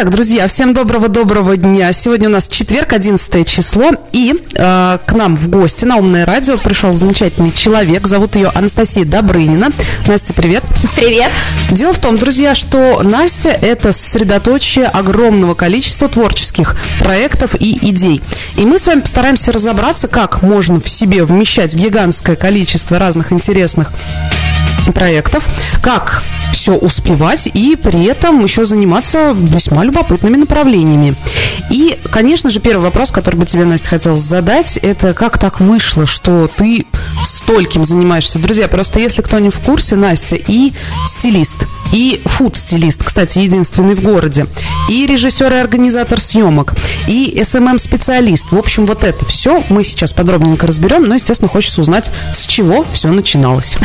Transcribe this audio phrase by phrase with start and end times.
[0.00, 1.92] Итак, друзья, всем доброго-доброго дня.
[1.92, 6.56] Сегодня у нас четверг, 11 число, и э, к нам в гости на Умное радио
[6.56, 8.06] пришел замечательный человек.
[8.06, 9.68] Зовут ее Анастасия Добрынина.
[10.06, 10.64] Настя, привет.
[10.96, 11.30] Привет.
[11.70, 18.22] Дело в том, друзья, что Настя– это сосредоточие огромного количества творческих проектов и идей.
[18.56, 23.92] И мы с вами постараемся разобраться, как можно в себе вмещать гигантское количество разных интересных
[24.92, 25.44] проектов,
[25.82, 26.22] как
[26.52, 31.14] все успевать и при этом еще заниматься весьма любопытными направлениями.
[31.70, 36.06] И, конечно же, первый вопрос, который бы тебе, Настя, хотелось задать, это как так вышло,
[36.06, 36.86] что ты
[37.24, 38.38] стольким занимаешься?
[38.38, 40.72] Друзья, просто если кто не в курсе, Настя и
[41.06, 41.56] стилист,
[41.92, 44.46] и фуд-стилист, кстати, единственный в городе,
[44.88, 46.74] и режиссер и организатор съемок,
[47.06, 48.50] и SMM-специалист.
[48.50, 52.84] В общем, вот это все мы сейчас подробненько разберем, но, естественно, хочется узнать, с чего
[52.92, 53.76] все начиналось.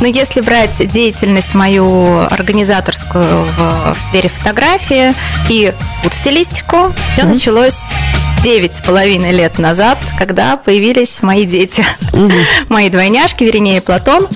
[0.00, 5.14] Ну, если брать деятельность мою организаторскую в, в сфере фотографии
[5.48, 5.72] и
[6.12, 7.32] стилистику, все mm-hmm.
[7.32, 7.80] началось
[8.42, 11.84] девять с половиной лет назад, когда появились мои дети,
[12.68, 14.26] мои двойняшки, Веринея и Платон.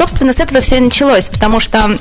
[0.00, 1.98] Собственно, с этого все и началось, потому что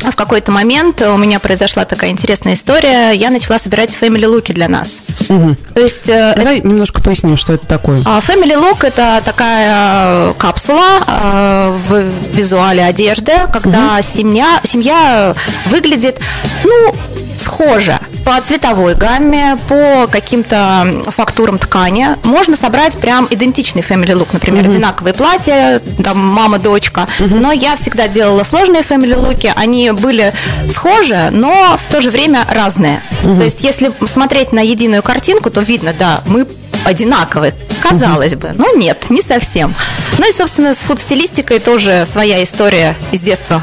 [0.00, 3.12] в какой-то момент у меня произошла такая интересная история.
[3.12, 4.98] Я начала собирать family луки для нас.
[5.28, 5.56] Угу.
[5.74, 6.68] То есть, э, Давай это...
[6.68, 8.02] немножко поясним, что это такое.
[8.04, 14.02] А, family look– это такая капсула э, в визуале одежды, когда угу.
[14.02, 15.34] семья, семья
[15.66, 16.18] выглядит,
[16.64, 16.94] ну,
[17.38, 22.08] схоже по цветовой гамме, по каким-то фактурам ткани.
[22.24, 24.70] Можно собрать прям идентичный family look, например, mm-hmm.
[24.70, 27.06] одинаковые платья, там мама, дочка.
[27.18, 27.40] Mm-hmm.
[27.40, 30.32] Но я всегда делала сложные family луки, они были
[30.70, 33.00] схожи, но в то же время разные.
[33.22, 33.36] Mm-hmm.
[33.38, 36.46] То есть, если смотреть на единую картинку, то видно, да, мы
[36.84, 38.52] одинаковые, казалось бы.
[38.54, 39.74] Но нет, не совсем.
[40.18, 43.62] Ну и, собственно, с фуд-стилистикой тоже своя история из детства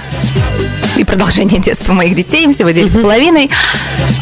[0.98, 3.50] и продолжение детства моих детей, им всего 9 с половиной.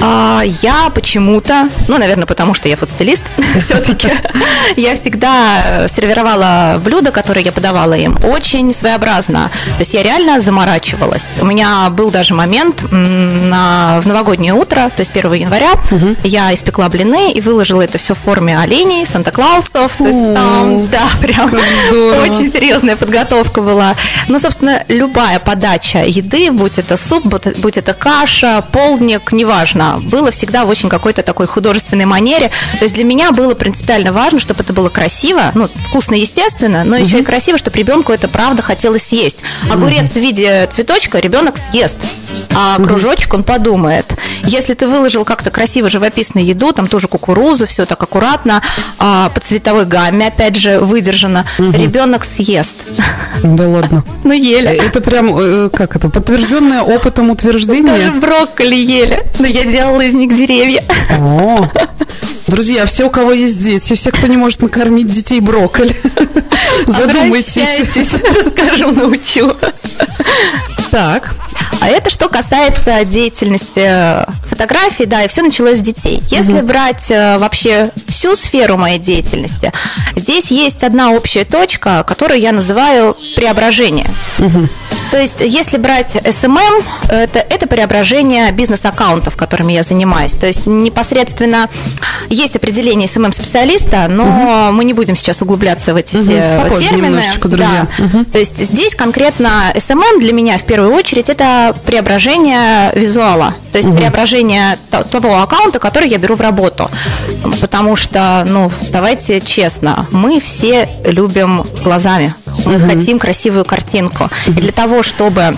[0.01, 3.21] А, я почему-то, ну, наверное, потому что я фудстилист,
[3.65, 4.09] все-таки,
[4.75, 9.49] я всегда сервировала блюда, которые я подавала им, очень своеобразно.
[9.77, 11.23] То есть я реально заморачивалась.
[11.39, 16.15] У меня был даже момент на, в новогоднее утро, то есть 1 января, угу.
[16.23, 19.91] я испекла блины и выложила это все в форме оленей, Санта-Клаусов.
[19.97, 23.95] То есть там, да, прям очень серьезная подготовка была.
[24.27, 30.63] Ну, собственно, любая подача еды будь это суп, будь это каша, полдник, неважно, было всегда
[30.63, 32.51] в очень какой-то такой художественной манере.
[32.79, 36.95] То есть для меня было принципиально важно, чтобы это было красиво, ну, вкусно, естественно, но
[36.95, 39.39] еще и красиво, чтобы ребенку это правда хотелось съесть.
[39.69, 41.97] Огурец в виде цветочка ребенок съест,
[42.55, 44.05] а кружочек он подумает.
[44.45, 48.61] Если ты выложил как-то красиво живописную еду, там тоже кукурузу, все так аккуратно,
[48.99, 52.77] а, по цветовой гамме, опять же, выдержано, ребенок съест.
[53.43, 54.01] Да ладно.
[54.23, 54.69] Ну, еле.
[54.69, 57.97] Это прям, э, как это, подтверждение подтвержденное опытом утверждение?
[57.97, 60.83] Даже брокколи ели, но я делала из них деревья.
[61.19, 61.67] О,
[62.47, 65.95] друзья, все, у кого есть дети, все, кто не может накормить детей брокколи,
[66.87, 68.13] задумайтесь.
[68.13, 69.55] Расскажу, научу.
[70.91, 71.35] Так.
[71.81, 76.21] А это что касается деятельности э, фотографий, да, и все началось с детей.
[76.29, 76.67] Если угу.
[76.67, 79.73] брать э, вообще всю сферу моей деятельности,
[80.23, 84.09] здесь есть одна общая точка, которую я называю преображение.
[84.39, 84.69] Угу.
[85.11, 90.31] То есть, если брать SMM, это, это преображение бизнес-аккаунтов, которыми я занимаюсь.
[90.31, 91.69] То есть, непосредственно
[92.29, 94.73] есть определение SMM-специалиста, но угу.
[94.73, 96.63] мы не будем сейчас углубляться в эти угу.
[96.63, 97.21] Попозже термины.
[97.43, 97.87] друзья.
[97.97, 98.05] Да.
[98.05, 98.25] Угу.
[98.25, 103.53] То есть, здесь конкретно SMM для меня в первую очередь это преображение визуала.
[103.71, 103.97] То есть, угу.
[103.97, 104.77] преображение
[105.11, 106.89] того аккаунта, который я беру в работу.
[107.61, 112.33] Потому что, ну, давайте честно, мы все любим глазами.
[112.65, 112.85] Мы угу.
[112.85, 114.29] хотим красивую картинку.
[114.47, 115.57] И для того, чтобы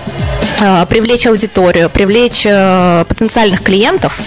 [0.90, 4.18] привлечь аудиторию, привлечь э, потенциальных клиентов,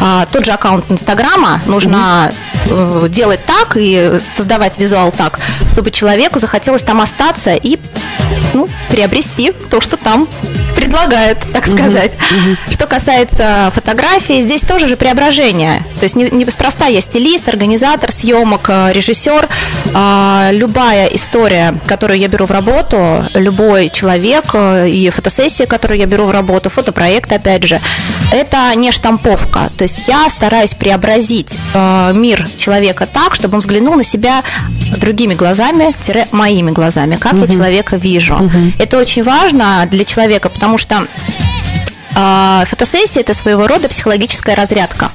[0.00, 2.32] э, тот же аккаунт Инстаграма нужно
[2.66, 3.08] mm-hmm.
[3.08, 5.38] делать так и создавать визуал так,
[5.72, 7.78] чтобы человеку захотелось там остаться и
[8.54, 10.28] ну, приобрести то, что там
[10.76, 12.12] предлагает, так сказать.
[12.12, 12.72] Mm-hmm.
[12.72, 15.84] Что касается фотографии, здесь тоже же преображение.
[15.98, 19.48] То есть не, не беспроста я стилист, организатор съемок, режиссер.
[19.94, 26.26] А, любая история, которую я беру в работу, любой человек и фотосессия, которую я беру
[26.26, 27.80] в работу, фотопроект, опять же,
[28.30, 29.68] это не штамповка.
[29.76, 34.44] То есть я стараюсь преобразить э, мир человека так, чтобы он взглянул на себя
[34.98, 35.92] другими глазами,
[36.32, 37.42] моими глазами, как угу.
[37.42, 38.34] я человека вижу.
[38.34, 38.58] Угу.
[38.78, 41.08] Это очень важно для человека, потому что
[42.14, 45.10] э, фотосессия это своего рода психологическая разрядка.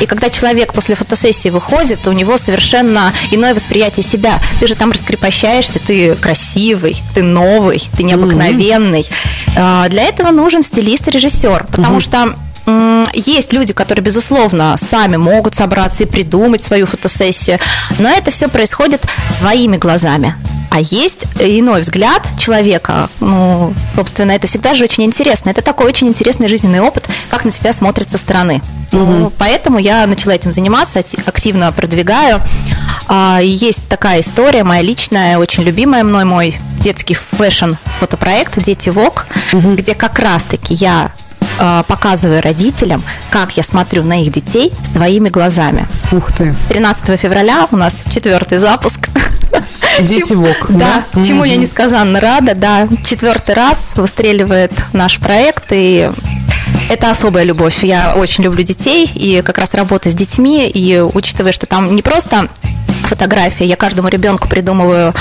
[0.00, 4.40] И когда человек после фотосессии выходит, у него совершенно иное восприятие себя.
[4.58, 9.06] Ты же там раскрепощаешься, ты красивый, ты новый, ты необыкновенный.
[9.56, 9.88] Mm-hmm.
[9.90, 12.00] Для этого нужен стилист и режиссер, потому mm-hmm.
[12.00, 17.58] что есть люди, которые, безусловно, сами могут собраться и придумать свою фотосессию,
[17.98, 19.02] но это все происходит
[19.38, 20.34] своими глазами.
[20.70, 25.50] А есть иной взгляд человека, ну, собственно, это всегда же очень интересно.
[25.50, 28.62] Это такой очень интересный жизненный опыт, как на тебя смотрят со стороны.
[28.92, 29.32] Угу.
[29.38, 32.40] Поэтому я начала этим заниматься, активно продвигаю.
[33.08, 39.74] А, есть такая история, моя личная, очень любимая мной, мой детский фэшн-фотопроект «Дети ВОК», угу.
[39.74, 41.12] где как раз-таки я
[41.58, 45.86] а, показываю родителям, как я смотрю на их детей своими глазами.
[46.12, 46.54] Ух ты!
[46.68, 49.10] 13 февраля у нас четвертый запуск.
[50.00, 50.66] Дети ВОК.
[50.70, 51.26] Да, да?
[51.26, 52.54] чему я несказанно рада.
[52.54, 56.10] Да, четвертый раз выстреливает наш проект, и
[56.88, 57.82] это особая любовь.
[57.82, 62.02] Я очень люблю детей, и как раз работа с детьми, и учитывая, что там не
[62.02, 62.48] просто
[63.10, 63.66] фотография.
[63.66, 65.12] Я каждому ребенку придумываю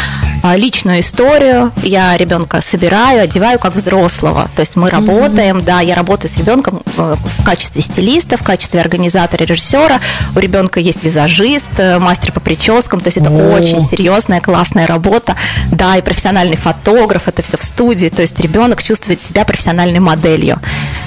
[0.43, 1.71] а, личную историю.
[1.83, 4.49] Я ребенка собираю, одеваю как взрослого.
[4.55, 5.65] То есть мы работаем, mm-hmm.
[5.65, 9.99] да, я работаю с ребенком э, в качестве стилиста, в качестве организатора, режиссера.
[10.35, 12.99] У ребенка есть визажист, э, мастер по прическам.
[13.01, 13.55] То есть это oh.
[13.55, 15.35] очень серьезная, классная работа.
[15.71, 18.07] Да, и профессиональный фотограф, это все в студии.
[18.07, 20.59] То есть ребенок чувствует себя профессиональной моделью.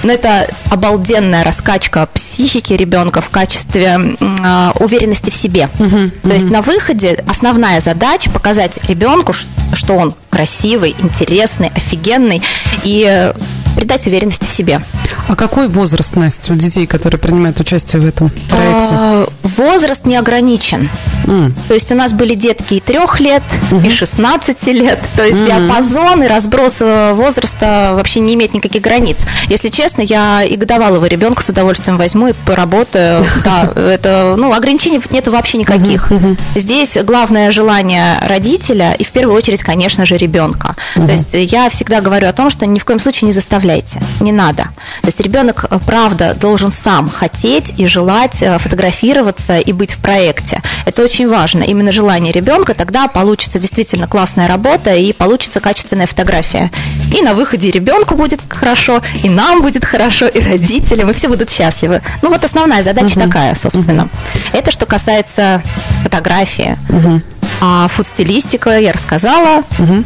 [0.03, 5.69] Но это обалденная раскачка психики ребенка в качестве э, уверенности в себе.
[5.79, 6.29] Mm-hmm.
[6.29, 9.33] То есть на выходе основная задача показать ребенку,
[9.73, 12.41] что он красивый, интересный, офигенный.
[12.83, 13.33] И э,
[13.75, 14.81] придать уверенности в себе.
[15.27, 18.93] А какой возраст, Настя, у детей, которые принимают участие в этом проекте?
[18.93, 20.89] А, возраст не ограничен.
[21.25, 21.53] Mm.
[21.67, 23.87] То есть у нас были детки и трех лет, mm-hmm.
[23.87, 24.99] и 16 лет.
[25.15, 25.67] То есть mm-hmm.
[25.67, 29.17] диапазон и разброс э, возраста вообще не имеет никаких границ.
[29.47, 33.25] Если честно, я и годовалого ребенка с удовольствием возьму и поработаю.
[33.43, 36.09] Да, это, ну, ограничений нету вообще никаких.
[36.55, 40.75] Здесь главное желание родителя и в первую очередь, конечно же, ребенка.
[40.95, 44.31] То есть я всегда говорю о том, что ни в коем случае не заставляйте, не
[44.31, 44.63] надо.
[45.01, 49.97] То есть ребенок, э, правда, должен сам хотеть и желать э, фотографироваться и быть в
[49.99, 50.61] проекте.
[50.85, 51.63] Это очень важно.
[51.63, 56.71] Именно желание ребенка, тогда получится действительно классная работа и получится качественная фотография.
[57.17, 61.49] И на выходе ребенку будет хорошо, и нам будет хорошо, и родителям, и все будут
[61.49, 62.01] счастливы.
[62.21, 63.25] Ну вот основная задача uh-huh.
[63.25, 64.01] такая, собственно.
[64.01, 64.57] Uh-huh.
[64.59, 65.61] Это что касается
[66.03, 66.77] фотографии.
[66.89, 67.21] Uh-huh.
[67.61, 69.63] А фуд-стилистика я рассказала.
[69.79, 70.03] Угу.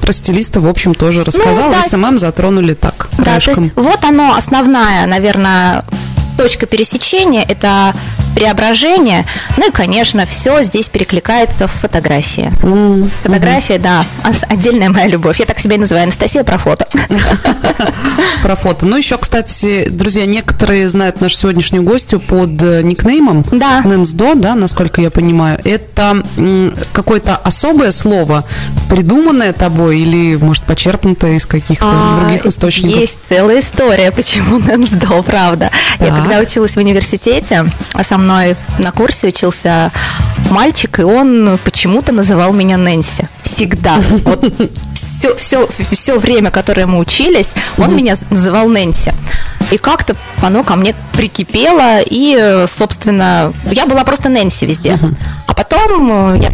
[0.00, 1.72] Про стилиста, в общем, тоже рассказала.
[1.74, 1.88] Ну, да.
[1.88, 5.84] SMM затронули так, Да, то есть вот оно, основная, наверное,
[6.36, 7.94] точка пересечения– это
[8.38, 9.26] преображение.
[9.56, 12.52] Ну и, конечно, все здесь перекликается в фотографии.
[12.62, 13.10] Mm-hmm.
[13.24, 14.04] Фотография, да,
[14.48, 15.40] отдельная моя любовь.
[15.40, 16.86] Я так себя и называю, Анастасия про фото.
[18.42, 18.86] Про фото.
[18.86, 23.82] Ну, еще, кстати, друзья, некоторые знают нашу сегодняшнюю гостью под э, никнеймом да.
[23.82, 25.60] Нэнсдо, да, насколько я понимаю.
[25.64, 26.22] Это
[26.92, 28.44] какое-то особое слово,
[28.88, 33.00] придуманное тобой или, может, почерпнутое из каких-то а, других источников?
[33.00, 35.70] Есть целая история, почему Нэнсдо, правда.
[35.98, 36.06] Да.
[36.06, 39.90] Я когда училась в университете, а со мной на курсе учился
[40.50, 43.28] мальчик, и он почему-то называл меня Нэнси.
[43.42, 43.98] Всегда.
[44.24, 44.44] Вот
[44.94, 49.12] все, все, все время, которое мы учились, он меня называл Нэнси.
[49.70, 54.98] И как-то оно ко мне прикипело, и, собственно, я была просто Нэнси везде.
[55.46, 56.50] А потом э, я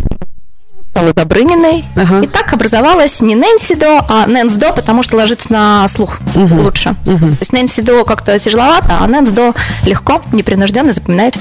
[0.94, 1.84] стала Добрыниной.
[1.96, 2.20] Ага.
[2.20, 6.54] И так образовалась не Нэнси До, а Нэнс До, потому что ложится на слух угу.
[6.62, 6.94] лучше.
[7.04, 7.18] Угу.
[7.18, 9.54] То есть Нэнси До как-то тяжеловато, а Нэнс До
[9.84, 11.40] легко, непринужденно запоминается.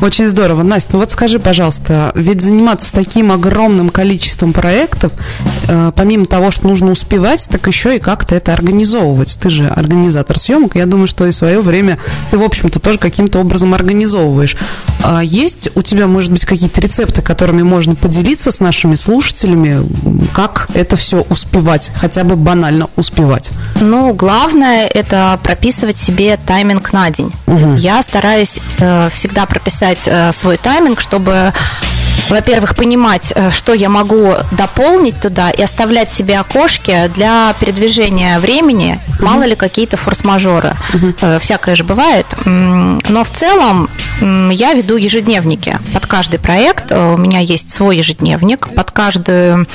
[0.00, 0.62] Очень здорово.
[0.62, 5.12] Настя, ну вот скажи, пожалуйста, ведь заниматься таким огромным количеством проектов,
[5.68, 9.38] э, помимо того, что нужно успевать, так еще и как-то это организовывать.
[9.40, 11.98] Ты же организатор съемок, я думаю, что и свое время
[12.30, 14.56] ты, в общем-то, тоже каким-то образом организовываешь.
[15.02, 19.80] А есть у тебя, может быть, какие-то рецепты, которыми можно поделиться с нашими слушателями,
[20.32, 23.50] как это все успевать, хотя бы банально успевать?
[23.80, 27.30] Ну, главное это прописывать себе тайминг на день.
[27.46, 27.76] Угу.
[27.76, 31.52] Я стараюсь э, всегда прописать расписать э, свой тайминг, чтобы
[32.30, 38.98] во-первых, понимать, э, что я могу дополнить туда и оставлять себе окошки для передвижения времени,
[39.20, 40.74] мало ли какие-то форс-мажоры.
[40.92, 42.26] mm Всякое же бывает.
[42.46, 45.78] Но в целом я веду ежедневники.
[45.92, 49.66] Под каждый проект у меня есть свой ежедневник, под каждую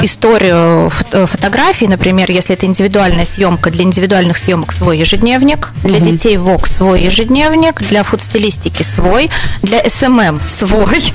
[0.00, 6.04] историю фотографий, например, если это индивидуальная съемка, для индивидуальных съемок свой ежедневник, для угу.
[6.04, 9.30] детей ВОК свой ежедневник, для фуд-стилистики свой,
[9.62, 11.12] для SMM свой.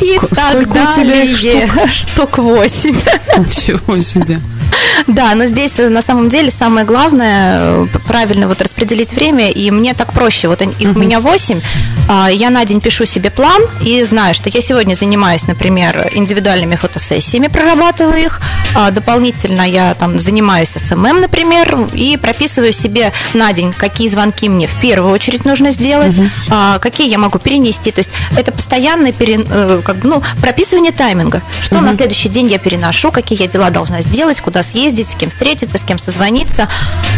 [0.00, 1.34] И так далее.
[1.34, 1.90] Штук?
[1.90, 2.96] штук 8.
[3.38, 4.40] Ничего себе.
[5.06, 9.70] Да, но здесь э, на самом деле самое главное э, правильно вот распределить время, и
[9.70, 10.48] мне так проще.
[10.48, 11.60] Вот их у меня 8,
[12.08, 16.76] а, я на день пишу себе план и знаю, что я сегодня занимаюсь, например, индивидуальными
[16.76, 18.40] фотосессиями, прорабатываю их,
[18.74, 24.66] а, дополнительно я там занимаюсь SMM, например, и прописываю себе на день, какие звонки мне
[24.66, 26.28] в первую очередь нужно сделать, угу.
[26.80, 27.90] какие я могу перенести.
[27.90, 31.84] То есть это постоянное пере, э, как, ну, прописывание тайминга, что угу.
[31.84, 35.78] на следующий день я переношу, какие я дела должна сделать, куда съездить, с кем встретиться,
[35.78, 36.68] с кем созвониться.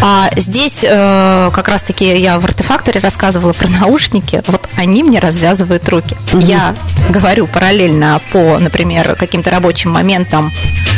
[0.03, 4.43] А здесь э, как раз-таки я в артефакторе рассказывала про наушники.
[4.47, 6.17] Вот они мне развязывают руки.
[6.33, 6.41] Угу.
[6.41, 6.75] Я
[7.09, 10.53] говорю параллельно по, например, каким-то рабочим моментам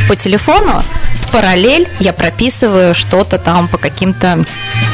[0.08, 0.82] по телефону,
[1.20, 4.44] в параллель я прописываю что-то там по каким-то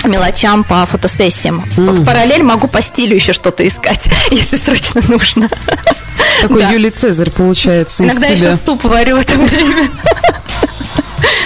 [0.04, 1.62] мелочам, по фотосессиям.
[1.76, 1.90] Mm.
[2.00, 5.48] В параллель могу по стилю еще что-то искать, если срочно нужно.
[6.40, 6.70] Такой да.
[6.72, 8.48] Юлий Цезарь получается Иногда из тебя.
[8.50, 9.90] еще суп варю в это время.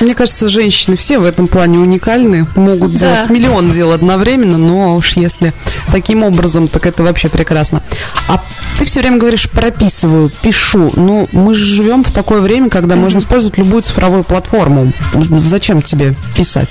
[0.00, 2.98] Мне кажется, женщины все в этом плане уникальны, могут да.
[2.98, 5.52] делать миллион дел одновременно, но уж если
[5.90, 7.82] таким образом, так это вообще прекрасно.
[8.28, 8.42] А
[8.78, 10.92] ты все время говоришь прописываю, пишу.
[10.94, 12.98] Ну, мы же живем в такое время, когда mm-hmm.
[12.98, 14.92] можно использовать любую цифровую платформу.
[15.14, 16.70] Зачем тебе писать?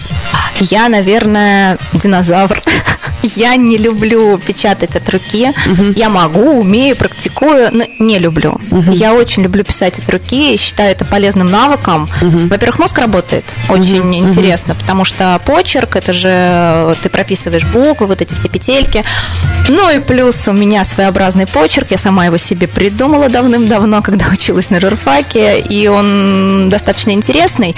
[0.60, 2.62] Я, наверное, динозавр.
[3.36, 5.54] Я не люблю печатать от руки.
[5.66, 5.94] Угу.
[5.96, 8.60] Я могу, умею, практикую, но не люблю.
[8.72, 8.92] Угу.
[8.92, 12.10] Я очень люблю писать от руки и считаю это полезным навыком.
[12.22, 12.48] Угу.
[12.48, 14.14] Во-первых, мозг работает очень угу.
[14.14, 19.04] интересно, потому что почерк это же ты прописываешь буквы, вот эти все петельки.
[19.70, 21.88] Ну и плюс у меня своеобразный почерк.
[21.92, 27.76] Я сама его себе придумала давным-давно, когда училась на журфаке, и он достаточно интересный.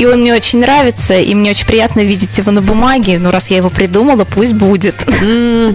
[0.00, 3.18] И он мне очень нравится, и мне очень приятно видеть его на бумаге.
[3.18, 4.94] Ну, раз я его придумала, пусть будет.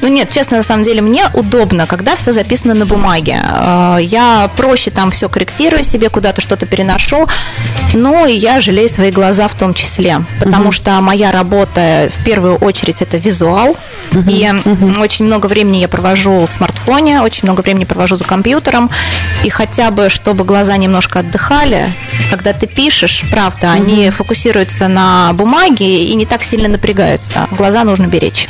[0.00, 3.40] Ну нет, честно, на самом деле, мне удобно, когда все записано на бумаге.
[3.42, 7.26] А, я проще там все корректирую себе, куда-то что-то переношу.
[7.94, 12.56] Ну, и я жалею свои глаза в том числе, потому что моя работа в первую
[12.56, 13.76] очередь это визуал.
[14.28, 14.48] И
[14.98, 18.90] очень много времени я провожу в смартфоне, очень много времени провожу за компьютером.
[19.44, 21.92] И хотя бы, чтобы глаза немножко отдыхали,
[22.30, 27.46] когда ты пишешь, правда, они фокусируются на бумаге и не так сильно напрягаются.
[27.52, 28.48] Глаза нужно беречь.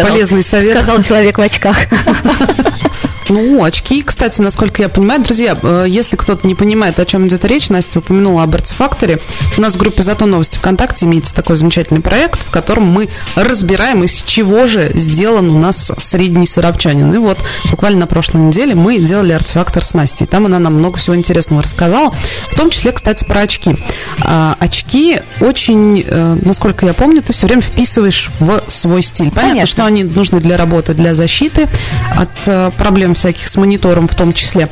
[0.00, 0.76] Полезный совет.
[0.76, 1.76] Сказал человек в очках.
[3.28, 7.44] Ну, очки, кстати, насколько я понимаю, друзья, э, если кто-то не понимает, о чем идет
[7.44, 9.20] речь, Настя упомянула об артефакторе.
[9.56, 14.02] У нас в группе «Зато новости ВКонтакте» имеется такой замечательный проект, в котором мы разбираем,
[14.02, 17.12] из чего же сделан у нас средний сыровчанин.
[17.12, 17.38] И вот
[17.70, 20.26] буквально на прошлой неделе мы делали артефактор с Настей.
[20.26, 22.14] Там она нам много всего интересного рассказала,
[22.52, 23.76] в том числе, кстати, про очки.
[24.22, 29.30] А, очки очень, э, насколько я помню, ты все время вписываешь в свой стиль.
[29.30, 29.66] Понятно, Конечно.
[29.66, 31.68] что они нужны для работы, для защиты
[32.16, 34.68] от э, проблем всяких с монитором в том числе.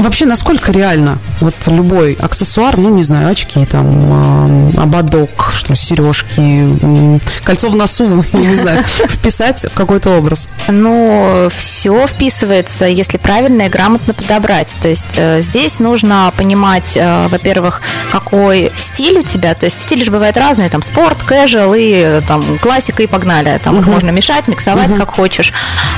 [0.00, 6.36] Вообще, насколько реально вот любой аксессуар, ну, не знаю, очки, там, э, ободок, что, сережки,
[6.36, 10.48] э, кольцо в носу, не знаю, вписать в какой-то образ?
[10.68, 14.74] Ну, все вписывается, если правильно и грамотно подобрать.
[14.82, 17.80] То есть э, здесь нужно понимать, э, во-первых,
[18.12, 19.54] какой стиль у тебя.
[19.54, 23.58] То есть стили же бывают разные, там, спорт, casual и там классика и погнали.
[23.64, 23.80] Там uh-huh.
[23.80, 24.98] их можно мешать, миксовать, uh-huh.
[24.98, 25.54] как хочешь.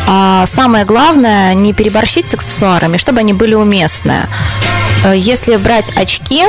[0.07, 4.28] А самое главное, не переборщить с аксессуарами, чтобы они были уместны уместное.
[5.04, 6.45] Э, если брать очки,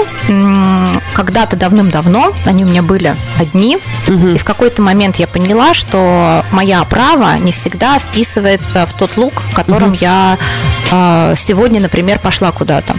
[1.13, 3.77] когда-то давным-давно они у меня были одни,
[4.07, 4.27] угу.
[4.29, 9.41] и в какой-то момент я поняла, что моя оправа не всегда вписывается в тот лук,
[9.51, 9.97] в котором угу.
[10.01, 10.37] я
[10.91, 12.95] э, сегодня, например, пошла куда-то.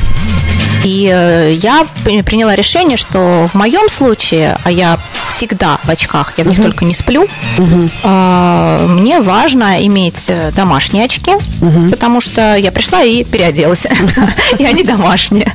[0.85, 1.87] И э, я
[2.25, 4.99] приняла решение, что в моем случае, а я
[5.41, 10.53] всегда в очках, я в них uh только не сплю, uh мне важно иметь э,
[10.55, 13.87] домашние очки, uh потому что я пришла и переоделась,
[14.59, 15.51] и они домашние.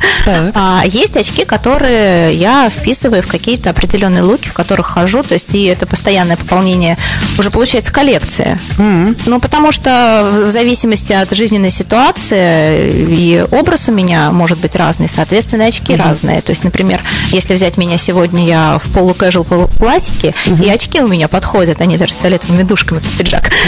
[0.56, 5.54] А есть очки, которые я вписываю в какие-то определенные луки, в которых хожу, то есть
[5.54, 6.98] и это постоянное пополнение
[7.38, 8.58] уже получается коллекция.
[8.78, 15.10] Ну, потому что в зависимости от жизненной ситуации и образ у меня может быть разный,
[15.14, 16.02] соответственно, очки угу.
[16.02, 16.42] разные.
[16.42, 20.64] То есть, например, если взять меня сегодня, я в полукэжуал, полуклассике, угу.
[20.64, 23.52] и очки у меня подходят, они даже с фиолетовыми душками под пиджак.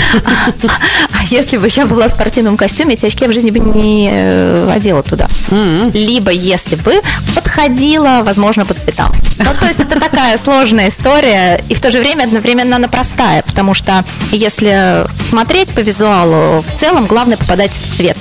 [1.10, 4.10] А если бы я была в спортивном костюме, эти очки я в жизни бы не
[4.12, 5.28] э, одела туда.
[5.94, 7.02] Либо, если бы
[7.36, 9.12] подходила, возможно, по цветам.
[9.38, 13.42] Ну, то есть, это такая сложная история, и в то же время одновременно она простая,
[13.44, 18.18] потому что если смотреть по визуалу, в целом главное попадать в цвет.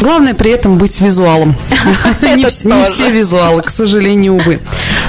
[0.00, 1.56] Главное при этом быть визуалом.
[2.22, 4.60] Не все визуалы, к сожалению, увы.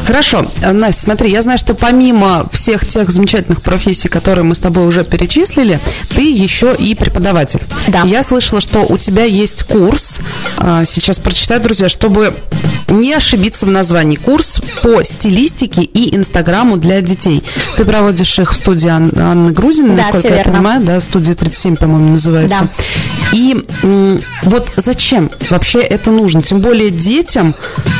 [0.06, 4.86] Хорошо, Настя, смотри, я знаю, что помимо всех тех замечательных профессий, которые мы с тобой
[4.88, 5.80] уже перечислили,
[6.16, 7.62] ты еще и преподаватель.
[7.88, 8.04] Да.
[8.06, 10.20] Я слышала, что у тебя есть курс,
[10.58, 12.34] а, сейчас прочитаю, друзья, чтобы
[12.90, 14.18] не ошибиться в названии.
[14.18, 17.42] Курс по стилистике и инстаграму для детей.
[17.78, 20.54] Ты проводишь их в студии Ан- Анны Грузиной, Да, насколько я верно.
[20.54, 22.68] понимаю, да, студия 37, по-моему, называется.
[23.32, 23.38] Да.
[23.38, 26.42] И м, вот зачем вообще это нужно?
[26.42, 27.56] Тем более детям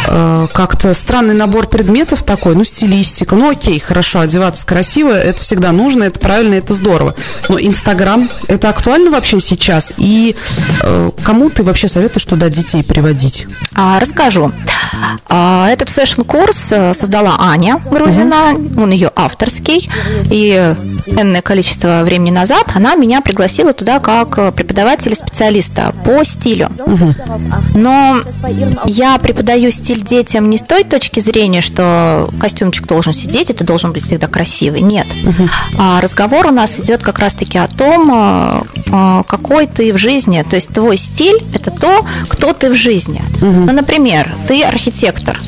[0.08, 1.91] э, как-то странный набор предметов
[2.24, 3.36] такой, ну, стилистика.
[3.36, 7.16] Ну, окей, хорошо, одеваться красиво, это всегда нужно, это правильно, это здорово.
[7.50, 9.94] Но Инстаграм, это актуально вообще сейчас?
[9.98, 10.36] И
[10.82, 13.46] э, кому ты вообще советуешь туда детей приводить?
[13.74, 14.52] А, Расскажу.
[15.30, 19.90] А, Этот fashion-курс э, создала Аня Грузина, он ее авторский,
[20.30, 20.76] и
[21.08, 26.70] энное количество времени назад она меня пригласила туда как э, преподавателя специалиста по стилю.
[27.74, 28.22] Но
[28.86, 33.64] я преподаю стиль детям не с той точки зрения, что костюмчик должен сидеть, и ты
[33.64, 34.82] должен быть всегда красивый.
[34.82, 35.08] Нет.
[35.78, 40.44] А разговор у нас идет как раз-таки о том, э, какой ты в жизни.
[40.48, 43.22] То есть твой стиль– это то, кто ты в жизни.
[43.42, 44.81] Ну, например, ты архитектор.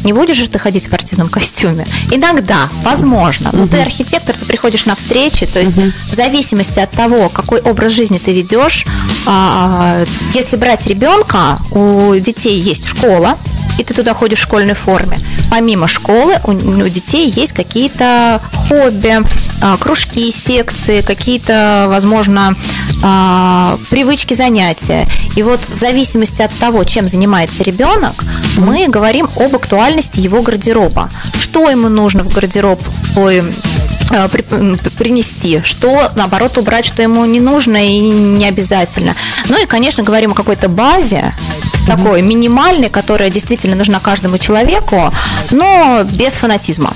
[0.04, 1.86] Не будешь же ты ходить в спортивном костюме?
[2.12, 3.50] Иногда, возможно.
[3.54, 5.46] Но ты архитектор, ты приходишь на встречи.
[5.46, 8.86] То есть в зависимости от того, какой образ жизни ты ведешь,
[9.26, 13.38] а, если брать ребенка, у детей есть школа,
[13.78, 15.20] и ты туда ходишь в школьной форме.
[15.50, 19.24] Помимо школы у, у детей есть какие-то хобби,
[19.62, 22.56] а, кружки, секции, какие-то, возможно,
[23.04, 25.08] а, привычки, занятия.
[25.36, 28.14] И вот в зависимости от того, чем занимается ребенок,
[28.58, 31.10] мы говорим об актуальности его гардероба.
[31.40, 32.82] Что ему нужно в гардероб
[33.14, 33.44] свой
[34.98, 39.16] принести, что, наоборот, убрать, что ему не нужно и не обязательно.
[39.50, 41.34] Ну и, конечно, говорим о какой-то базе,
[41.86, 45.12] такой минимальной, которая действительно нужна каждому человеку,
[45.52, 46.94] но без фанатизма.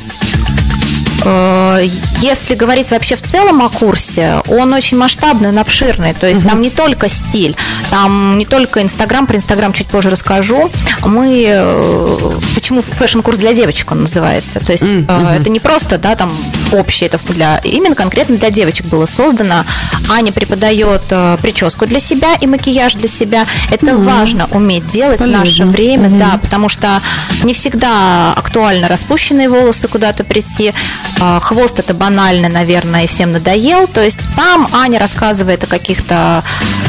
[1.26, 1.82] Э,
[2.22, 6.14] Если говорить вообще в целом о курсе, он очень масштабный, он обширный.
[6.14, 7.56] То есть там не только стиль,
[7.92, 10.70] там не только Инстаграм, про Инстаграм чуть позже расскажу.
[11.04, 14.60] Мы э, почему fashion-курс для девочек он называется.
[14.60, 16.32] То есть э, это не просто, да, там
[16.72, 19.66] общее, это для именно конкретно для девочек было создано.
[20.10, 21.02] Аня преподает
[21.42, 23.46] прическу для себя и макияж для себя.
[23.72, 25.66] Это важно уметь делать в наше Полезно.
[25.68, 27.02] время, да, потому что
[27.44, 30.74] не всегда актуально распущенные волосы куда-то прийти.
[31.20, 33.88] А, Хвост это банально, наверное, и всем надоел.
[33.88, 36.44] То есть там Аня рассказывает о каких-то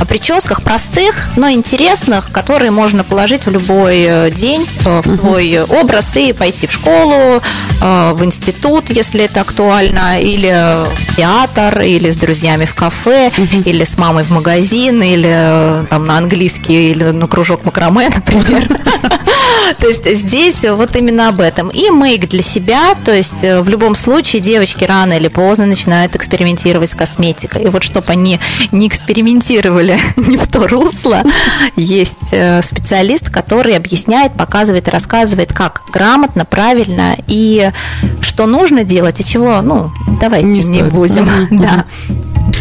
[0.09, 6.17] прическах простых, но интересных, которые можно положить в любой э, день э, в свой образ
[6.17, 7.41] и пойти в школу,
[7.83, 10.51] э, в институт, если это актуально, или
[10.95, 13.31] в театр, или с друзьями в кафе,
[13.65, 18.69] или с мамой в магазин, или там на английский, или на кружок макраме, например.
[19.79, 21.69] То есть здесь вот именно об этом.
[21.69, 26.17] И мейк для себя, то есть э, в любом случае девочки рано или поздно начинают
[26.17, 27.65] экспериментировать с косметикой.
[27.65, 28.41] И вот чтобы они
[28.73, 31.23] не экспериментировали не в то русло,
[31.77, 37.71] есть э, специалист, который объясняет, показывает рассказывает, как грамотно, правильно и
[38.21, 41.29] что нужно делать, и чего, ну, давайте Не не, будем.
[41.59, 41.85] Да.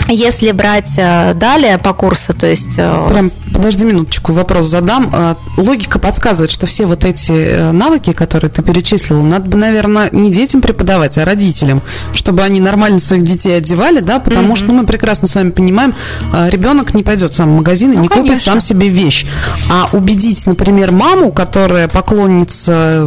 [0.09, 5.09] Если брать э, далее по курсу, то есть э, Прям, подожди минуточку, вопрос задам.
[5.13, 10.09] А, Логика подсказывает, что все вот эти э, навыки, которые ты перечислила, надо бы, наверное,
[10.11, 11.81] не детям преподавать, а родителям,
[12.13, 15.93] чтобы они нормально своих детей одевали, да, потому что, ну, мы прекрасно с вами понимаем,
[16.49, 18.53] ребенок не пойдет сам в магазин и Ну, не купит конечно.
[18.53, 19.25] сам себе вещь.
[19.69, 23.05] А убедить, например, маму, которая поклонница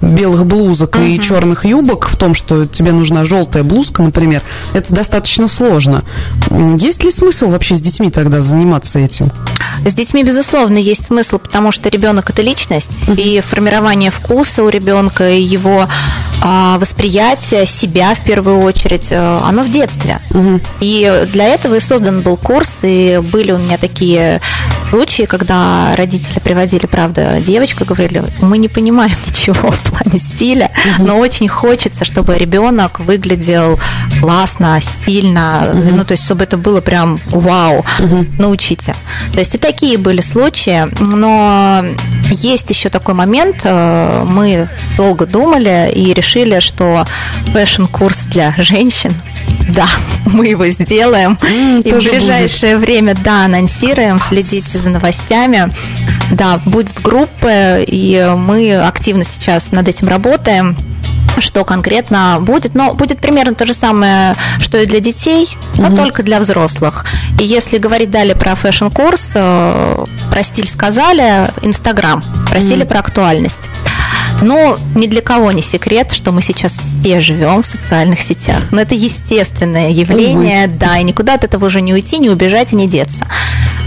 [0.00, 4.42] белых блузок и черных юбок в том, что тебе нужна желтая блузка, например,
[4.74, 6.04] это достаточно сложно.
[6.78, 9.30] Есть ли смысл вообще с детьми тогда заниматься этим?
[9.84, 15.30] С детьми, безусловно, есть смысл, потому что ребенок это личность, и формирование вкуса у ребенка,
[15.30, 15.86] и его
[16.42, 20.20] а, восприятие себя в первую очередь, э, оно в детстве.
[20.80, 24.40] И для этого и создан был курс, и были у меня такие
[24.90, 31.18] случаи, когда родители приводили, правда, девочку говорили, мы не понимаем ничего в плане стиля, но
[31.18, 33.78] очень хочется, чтобы ребенок выглядел
[34.20, 37.84] классно, стильно, ну, то есть, чтобы это было прям вау,
[38.38, 38.94] научите.
[39.32, 41.84] То есть и такие были случаи, но
[42.30, 47.06] есть еще такой момент, э, мы долго думали и решили, что
[47.52, 49.14] fashion-курс для женщин
[49.68, 49.88] да,
[50.26, 51.38] мы его сделаем.
[51.42, 52.22] И в тоже будет.
[52.22, 55.72] ближайшее время, да, анонсируем, следите за новостями.
[56.30, 60.76] Да, будут группы, и мы активно сейчас над этим работаем
[61.38, 66.22] что конкретно будет, но будет примерно то же самое, что и для детей, но только
[66.22, 67.04] для взрослых.
[67.38, 73.68] И если говорить далее про fashion-курс, э, про стиль сказали, Инстаграм, спросили про актуальность.
[74.42, 78.62] Но ни для кого не секрет, что мы сейчас все живем в социальных сетях.
[78.70, 80.76] Но это естественное явление, Увы.
[80.76, 83.26] да, и никуда от этого уже не уйти, не убежать и не деться.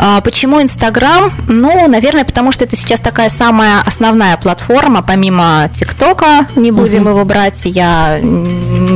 [0.02, 1.32] А почему Инстаграм?
[1.48, 7.12] Ну, наверное, потому что это сейчас такая самая основная платформа, помимо ТикТока, не будем uh-huh.
[7.12, 7.62] его брать.
[7.66, 8.20] Я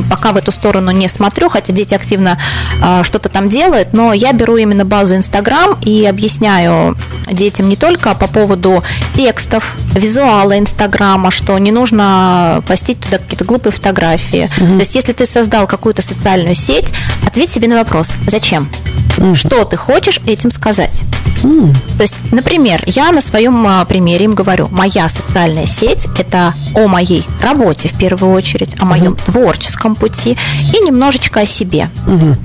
[0.09, 2.39] пока в эту сторону не смотрю, хотя дети активно
[2.81, 6.97] а, что-то там делают, но я беру именно базу Инстаграм и объясняю
[7.29, 8.81] детям не только по поводу
[9.15, 14.49] текстов, визуала Инстаграма, что не нужно постить туда какие-то глупые фотографии.
[14.57, 14.75] Uh-huh.
[14.75, 16.93] То есть, если ты создал какую-то социальную сеть,
[17.27, 18.69] ответь себе на вопрос, зачем?
[19.17, 19.35] Mm.
[19.35, 21.01] Что ты хочешь этим сказать?
[21.43, 21.75] Mm.
[21.97, 26.87] То есть, например, я на своем а, примере им говорю, моя социальная сеть– это о
[26.87, 29.25] моей работе в первую очередь, о моем mm-hmm.
[29.25, 30.37] творческом пути
[30.73, 31.89] и немножечко о себе.
[32.07, 32.37] Mm-hmm.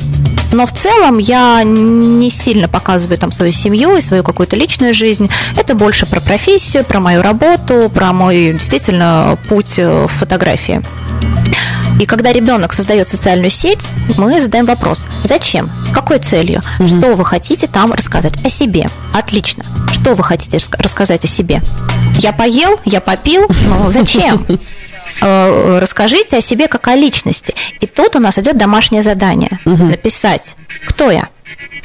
[0.52, 5.28] Но в целом я не сильно показываю там свою семью и свою какую-то личную жизнь.
[5.56, 10.82] Это больше про профессию, про мою работу, про мой действительно путь э, в фотографии.
[12.00, 13.80] И когда ребенок создает социальную сеть,
[14.16, 16.86] мы задаем вопрос, зачем, с какой целью, угу.
[16.86, 18.88] что вы хотите там рассказать о себе.
[19.12, 19.64] Отлично.
[19.92, 21.60] Что вы хотите рассказать о себе?
[22.18, 24.46] Я поел, я попил, ну зачем?
[25.20, 27.52] Э, расскажите о себе как о личности.
[27.80, 29.58] И тут у нас идет домашнее задание.
[29.64, 29.86] Угу.
[29.86, 30.54] Написать,
[30.86, 31.28] кто я.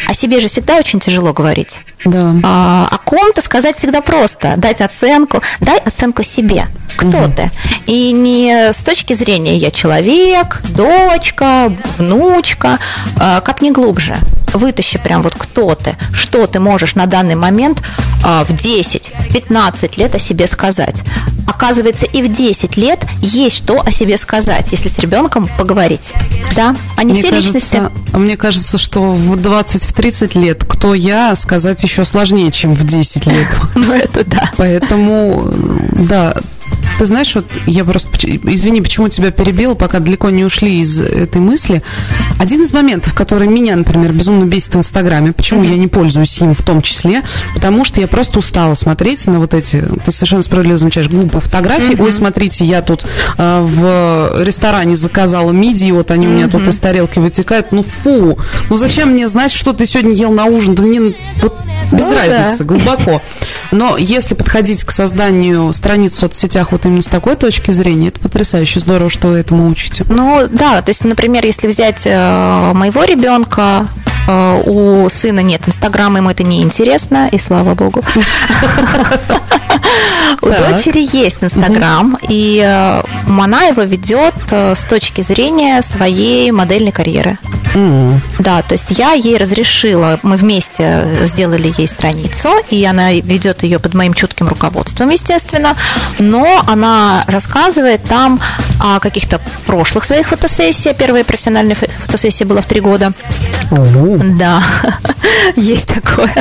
[0.07, 1.81] О себе же всегда очень тяжело говорить.
[2.05, 2.35] Да.
[2.43, 4.55] А, о ком-то сказать всегда просто.
[4.57, 5.41] Дать оценку.
[5.61, 6.67] Дай оценку себе.
[6.97, 7.33] Кто угу.
[7.33, 7.51] ты?
[7.87, 12.79] И не с точки зрения я человек, дочка, внучка,
[13.19, 14.15] а, как не глубже.
[14.53, 17.81] Вытащи прям вот кто ты, что ты можешь на данный момент
[18.23, 21.01] а, в 10-15 лет о себе сказать.
[21.47, 26.13] Оказывается, и в 10 лет есть что о себе сказать, если с ребенком поговорить.
[26.55, 27.83] Да, они мне все кажется, личности.
[28.13, 33.47] Мне кажется, что в 20-30 лет кто я сказать еще сложнее, чем в 10 лет.
[33.75, 34.51] Ну, это да.
[34.57, 35.49] Поэтому,
[35.93, 36.35] да,
[36.99, 41.41] ты знаешь, вот я просто, извини, почему тебя перебила, пока далеко не ушли из этой
[41.41, 41.81] мысли.
[42.39, 45.71] Один из моментов, который меня, например, безумно бесит в Инстаграме, почему mm-hmm.
[45.71, 49.53] я не пользуюсь им в том числе, потому что я просто устала смотреть на вот
[49.53, 51.95] эти, ты совершенно справедливо замечаешь, глупые фотографии.
[51.95, 52.03] Mm-hmm.
[52.03, 53.05] Ой, смотрите, я тут
[53.37, 56.29] э, в ресторане заказала мидии, вот они mm-hmm.
[56.29, 57.71] у меня тут из тарелки вытекают.
[57.71, 58.37] Ну фу,
[58.69, 60.75] ну зачем мне знать, что ты сегодня ел на ужин?
[60.75, 61.53] Да мне вот
[61.91, 62.65] без ну, разницы, да.
[62.65, 63.21] глубоко.
[63.71, 68.19] Но если подходить к созданию страниц в соцсетях вот именно с такой точки зрения, это
[68.19, 70.05] потрясающе здорово, что вы этому учите.
[70.09, 73.87] Ну да, то есть, например, если взять э, моего ребенка,
[74.27, 78.01] у сына нет Инстаграма, ему это не интересно, и слава богу.
[80.41, 87.37] У дочери есть Инстаграм, и э, она его ведет с точки зрения своей модельной карьеры.
[87.73, 88.19] Mm.
[88.39, 93.79] Да, то есть я ей разрешила, мы вместе сделали ей страницу, и она ведет ее
[93.79, 95.75] под моим чутким руководством, естественно,
[96.19, 98.39] но она рассказывает там
[98.79, 100.95] о каких-то прошлых своих фотосессиях.
[100.97, 103.13] Первая профессиональная фотосессия была в три года.
[104.17, 104.63] Да,
[105.55, 106.33] есть такое.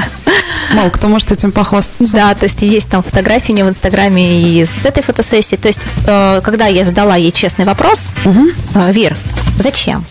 [0.72, 2.12] Мало кто может этим похвастаться.
[2.12, 5.56] Да, то есть есть там фотографии не в Инстаграме и с этой фотосессии.
[5.56, 8.46] То есть, э, когда я задала ей честный вопрос, угу.
[8.90, 9.16] Вир,
[9.58, 10.06] зачем?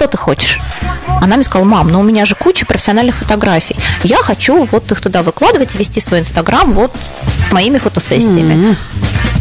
[0.00, 0.58] что ты хочешь?
[1.20, 3.76] Она мне сказала, мам, ну у меня же куча профессиональных фотографий.
[4.02, 6.90] Я хочу вот их туда выкладывать и вести свой инстаграм вот
[7.52, 8.54] моими фотосессиями.
[8.54, 8.76] Mm-hmm.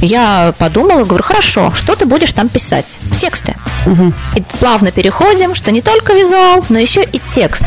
[0.01, 2.85] Я подумала, говорю, хорошо, что ты будешь там писать?
[3.19, 3.55] Тексты.
[3.85, 4.13] Угу.
[4.35, 7.63] И плавно переходим, что не только визуал, но еще и текст.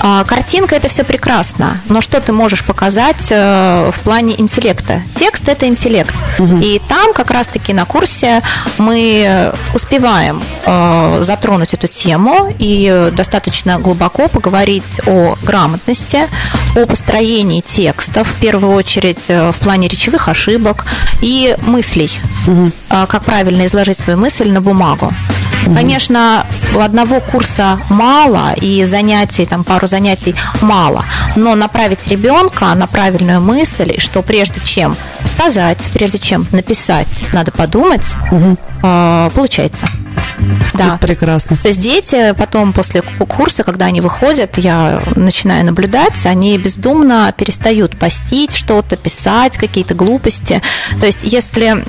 [0.00, 5.02] А, картинка это все прекрасно, но что ты можешь показать а, в плане интеллекта?
[5.16, 6.14] Текст это интеллект.
[6.38, 6.58] Угу.
[6.58, 8.42] И там как раз-таки на курсе
[8.78, 16.28] мы успеваем а, затронуть эту тему и достаточно глубоко поговорить о грамотности,
[16.76, 20.84] о построении текстов, в первую очередь э, в плане речевых ошибок,
[21.22, 22.10] и мы мыслей,
[22.48, 22.72] угу.
[22.88, 25.12] как правильно изложить свою мысль на бумагу.
[25.66, 32.86] Конечно, у одного курса мало и занятий, там пару занятий мало, но направить ребенка на
[32.86, 34.96] правильную мысль, что прежде чем
[35.34, 38.56] сказать, прежде чем написать, надо подумать, угу.
[39.34, 39.86] получается.
[40.74, 40.94] Да.
[40.94, 41.56] Это прекрасно.
[41.56, 47.98] То есть дети потом после курса, когда они выходят, я начинаю наблюдать, они бездумно перестают
[47.98, 50.62] постить что-то, писать какие-то глупости.
[51.00, 51.84] То есть если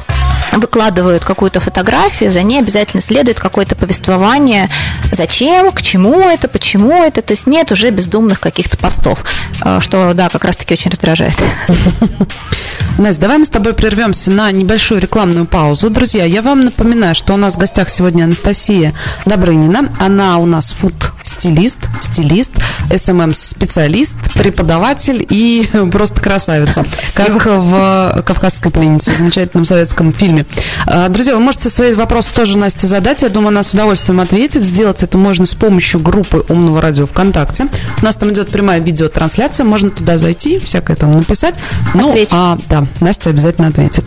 [0.54, 4.70] выкладывают какую-то фотографию, за ней обязательно следует какое-то повествование,
[5.12, 9.24] зачем, к чему это, почему это, то есть нет уже бездумных каких-то постов,
[9.64, 11.36] э, что, да, как раз-таки очень раздражает.
[12.98, 15.90] Настя, давай мы с тобой прервемся на небольшую рекламную паузу.
[15.90, 18.94] Друзья, я вам напоминаю, что у нас в гостях сегодня Анастасия
[19.26, 19.94] Добрынина.
[20.00, 22.52] Она у нас фуд стилист, стилист,
[22.96, 30.37] SMM-специалист, преподаватель и просто красавица, как в «Кавказской пленнице», замечательном советском фильме.
[30.86, 34.64] А, друзья, вы можете свои вопросы тоже Насте задать, я думаю, она с удовольствием ответит.
[34.64, 37.68] Сделать это можно с помощью группы «Умного радио ВКонтакте».
[38.02, 41.56] У нас там идет прямая видеотрансляция, можно туда зайти, всякое там написать.
[41.94, 44.06] Ну, а, да, Настя обязательно ответит.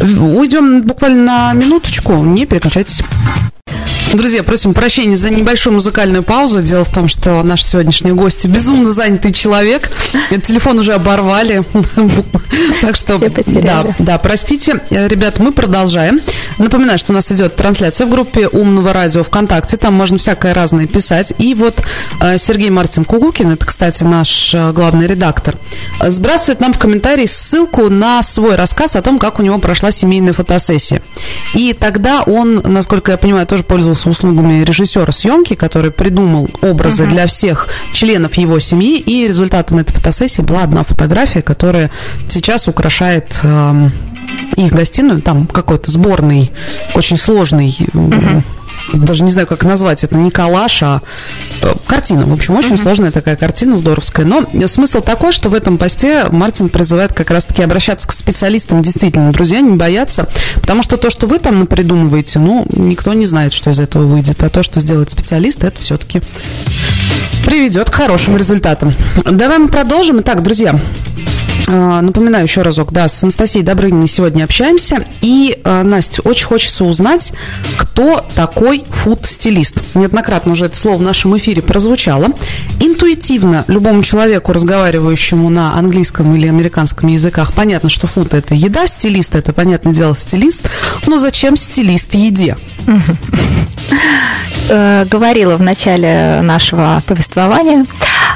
[0.00, 3.02] Уйдем буквально на минуточку, не переключайтесь.
[4.12, 6.62] Друзья, просим прощения за небольшую музыкальную паузу.
[6.62, 9.92] Дело в том, что наш сегодняшний гость безумно занятый человек.
[10.30, 11.62] Этот телефон уже оборвали.
[12.82, 14.80] Так что, да, да, простите.
[14.90, 16.20] Ребят, мы продолжаем.
[16.58, 19.76] Напоминаю, что у нас идет трансляция в группе Умного радио ВКонтакте.
[19.76, 21.32] Там можно всякое разное писать.
[21.38, 21.82] И вот
[22.20, 25.56] э, Сергей Мартин Кугукин, это, кстати, наш э, главный редактор,
[26.06, 30.32] сбрасывает нам в комментарии ссылку на свой рассказ о том, как у него прошла семейная
[30.32, 31.02] фотосессия.
[31.54, 37.04] И тогда он, насколько я понимаю, тоже пользовался пользовался услугами режиссера съемки, который придумал образы
[37.04, 37.12] угу.
[37.12, 41.90] для всех членов его семьи, и результатом этой фотосессии была одна фотография, которая
[42.28, 43.88] сейчас украшает э,
[44.56, 46.50] их гостиную, там какой-то сборный,
[46.94, 48.42] очень сложный угу
[48.92, 51.02] даже не знаю, как назвать это, не коллаж, а
[51.62, 52.26] э, картина.
[52.26, 52.82] В общем, очень uh-huh.
[52.82, 54.26] сложная такая картина, здоровская.
[54.26, 59.32] Но смысл такой, что в этом посте Мартин призывает как раз-таки обращаться к специалистам, действительно,
[59.32, 63.70] друзья, не бояться, потому что то, что вы там напридумываете, ну, никто не знает, что
[63.70, 66.22] из этого выйдет, а то, что сделает специалист, это все-таки
[67.44, 68.94] приведет к хорошим результатам.
[69.24, 70.20] Давай мы продолжим.
[70.20, 70.78] Итак, друзья,
[71.68, 75.04] напоминаю еще разок, да, с Анастасией Добрыниной сегодня общаемся.
[75.20, 77.32] И, а, Настя, очень хочется узнать,
[77.76, 79.82] кто такой фуд-стилист.
[79.94, 82.28] Неоднократно уже это слово в нашем эфире прозвучало.
[82.80, 89.34] Интуитивно любому человеку, разговаривающему на английском или американском языках, понятно, что фуд– это еда, стилист–
[89.36, 90.68] это, понятное дело, стилист.
[91.06, 92.56] Но зачем стилист еде?
[94.68, 97.86] Э, говорила в начале нашего повествования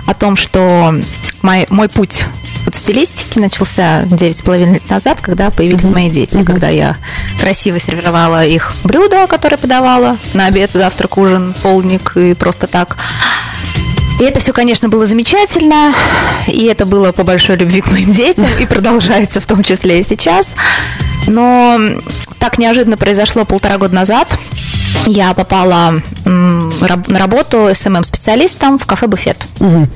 [0.06, 0.94] о том, что
[1.42, 2.24] мой, мой путь
[2.64, 6.96] вот стилистики начался 9,5 лет назад, когда появились мои дети, когда я
[7.38, 12.96] красиво сервировала их блюда, которые подавала на обед, завтрак, ужин, полдник и просто так.
[14.20, 15.92] И это все, конечно, было замечательно,
[16.46, 20.04] и это было по большой любви к моим детям, и продолжается в том числе и
[20.04, 20.46] сейчас.
[21.26, 21.78] Но
[22.38, 24.28] так неожиданно произошло полтора года назад.
[25.06, 29.36] Я попала на работу СММ-специалистом в кафе-буфет.
[29.60, 29.88] Угу.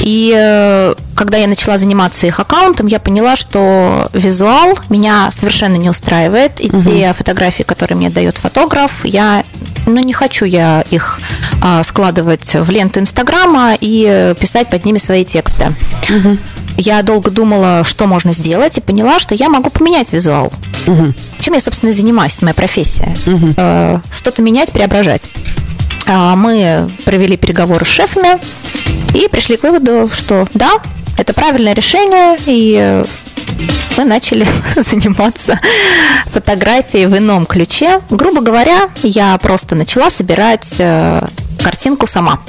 [0.00, 5.90] И э, когда я начала заниматься их аккаунтом, я поняла, что визуал меня совершенно не
[5.90, 6.60] устраивает.
[6.60, 6.80] И угу.
[6.80, 9.44] те фотографии, которые мне дает фотограф, я
[9.86, 11.18] ну, не хочу я их
[11.60, 15.74] а, складывать в ленту Инстаграма и писать под ними свои тексты.
[16.08, 16.38] Угу.
[16.80, 20.52] Я долго думала, что можно сделать, и поняла, что я могу поменять визуал.
[20.86, 21.12] Угу.
[21.40, 23.16] Чем я, собственно, занимаюсь, это моя профессия.
[23.26, 24.00] Угу.
[24.16, 25.22] Что-то менять, преображать.
[26.06, 28.38] А, мы провели переговоры с шефами
[29.12, 30.70] и пришли к выводу, что да,
[31.18, 33.02] это правильное решение, и
[33.96, 35.58] мы начали заниматься
[36.26, 38.00] фотографией в ином ключе.
[38.08, 41.26] Грубо говоря, я просто начала собирать э,
[41.68, 42.40] картинку сама.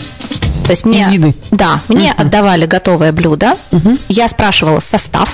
[0.64, 1.36] То есть мне, Из еды.
[1.52, 2.22] Да, мне uh-huh.
[2.22, 4.00] отдавали готовое блюдо, uh-huh.
[4.08, 5.30] я спрашивала состав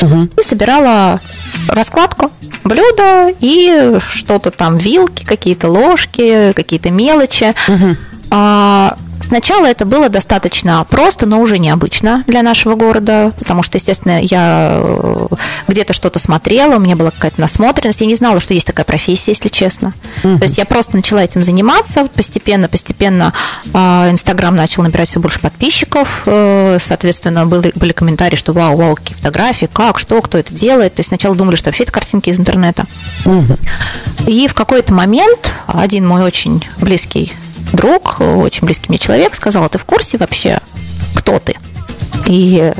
[0.00, 0.30] uh-huh.
[0.40, 1.20] и собирала
[1.68, 2.30] раскладку
[2.62, 7.52] блюда и что-то там, вилки, какие-то ложки, какие-то мелочи.
[7.66, 7.96] Uh-huh.
[8.30, 14.20] А, Сначала это было достаточно просто, но уже необычно для нашего города, потому что, естественно,
[14.22, 15.26] я э,
[15.66, 19.32] где-то что-то смотрела, у меня была какая-то насмотренность, я не знала, что есть такая профессия,
[19.32, 19.92] если честно.
[20.22, 20.38] Угу.
[20.38, 23.32] То есть я просто начала этим заниматься, постепенно, постепенно
[23.74, 28.94] а, Инстаграм начал набирать все больше подписчиков, э, соответственно, были, были комментарии, что вау, вау,
[28.94, 30.94] какие фотографии, как, что, кто это делает.
[30.94, 32.86] То есть сначала думали, что вообще это картинки из интернета.
[33.24, 33.56] Угу.
[34.28, 37.32] И в какой-то момент один мой очень близкий
[37.72, 40.58] друг, очень близкий мне человек, сказал, «А ты в курсе вообще,
[41.14, 41.56] кто ты?
[42.26, 42.72] И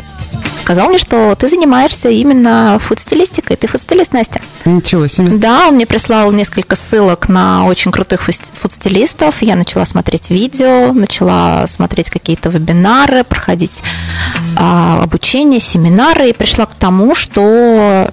[0.66, 3.56] сказал мне, что ты занимаешься именно фуд-стилистикой.
[3.56, 4.40] Ты фуд-стилист, Настя.
[4.64, 5.28] Ничего себе.
[5.38, 9.42] Да, он мне прислал несколько ссылок на очень крутых фуд-стилистов.
[9.42, 13.80] Я начала смотреть видео, начала смотреть какие-то вебинары, проходить
[14.56, 18.10] а, обучение, семинары и пришла к тому, что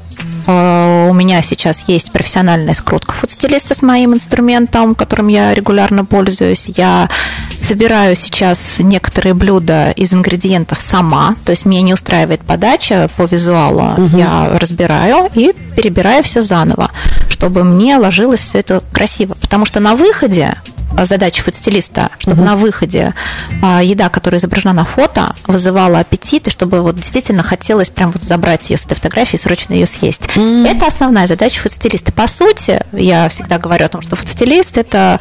[0.48, 6.66] у меня сейчас есть профессиональная скрутка фудстилиста с моим инструментом, которым я регулярно пользуюсь.
[6.76, 7.10] Я
[7.52, 13.94] собираю сейчас некоторые блюда из ингредиентов сама, то есть меня не устраивает подача по визуалу.
[14.04, 14.18] Угу.
[14.18, 16.92] Я разбираю и перебираю все заново,
[17.30, 19.36] чтобы мне ложилось все это красиво.
[19.42, 20.56] Потому что на выходе
[21.04, 22.50] задача фудстилиста, чтобы угу.
[22.50, 23.14] на выходе
[23.62, 28.24] а, еда, которая изображена на фото, вызывала аппетит, и чтобы вот действительно хотелось прям вот
[28.24, 30.24] забрать ее с этой фотографии и срочно ее съесть.
[30.36, 30.68] Mm.
[30.68, 32.12] Это основная задача фудстилиста.
[32.12, 35.20] По сути, я всегда говорю о том, что фудстилист– это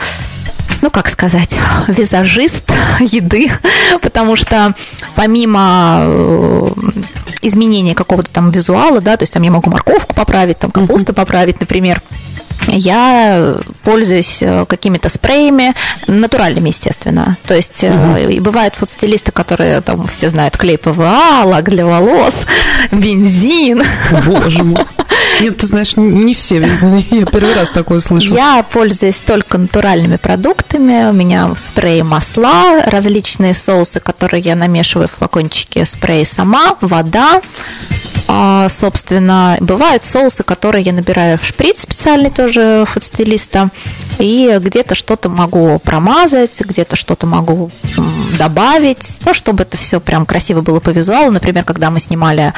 [0.80, 1.58] ну, как сказать,
[1.88, 3.50] визажист еды,
[4.02, 4.74] потому что
[5.14, 6.70] помимо э,
[7.42, 11.60] изменения какого-то там визуала, да, то есть там я могу морковку поправить, там капусту поправить,
[11.60, 12.02] например,
[12.68, 15.74] я пользуюсь э, какими-то спреями,
[16.06, 17.36] натуральными, естественно.
[17.46, 22.34] То есть и бывают вот стилисты, которые там все знают клей ПВА, лак для волос,
[22.92, 23.82] бензин.
[24.26, 24.84] Боже мой.
[25.40, 26.60] Нет, ты знаешь, не все.
[27.10, 28.34] Я первый раз такое слышу.
[28.34, 31.10] Я пользуюсь только натуральными продуктами.
[31.10, 37.40] У меня спреи масла, различные соусы, которые я намешиваю в флакончике спрей сама, вода.
[38.28, 43.70] А, собственно, бывают соусы, которые я набираю в шприц специальный тоже фудстилиста,
[44.18, 47.70] и где-то что-то могу промазать, где-то что-то могу
[48.38, 51.30] добавить, ну, чтобы это все прям красиво было по визуалу.
[51.30, 52.52] Например, когда мы снимали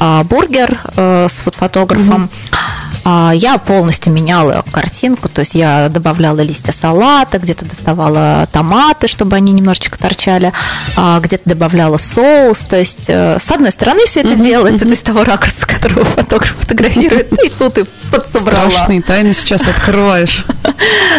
[0.00, 2.56] а, бургер э, с фотографом, mm-hmm.
[3.04, 9.52] Я полностью меняла картинку, то есть я добавляла листья салата, где-то доставала томаты, чтобы они
[9.52, 10.52] немножечко торчали,
[10.96, 14.44] а, где-то добавляла соус, то есть э, с одной стороны все это mm-hmm.
[14.44, 18.70] делается, из того ракурса, которого фотограф фотографирует, и тут и подсобрала.
[18.70, 20.44] Страшные тайны сейчас открываешь.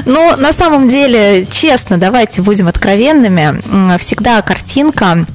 [0.06, 3.98] Ну, на самом деле, честно, давайте будем откровенными.
[4.00, 5.26] Всегда картинка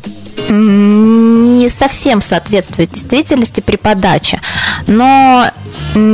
[0.48, 4.40] не совсем соответствует действительности при подаче.
[4.86, 5.46] Но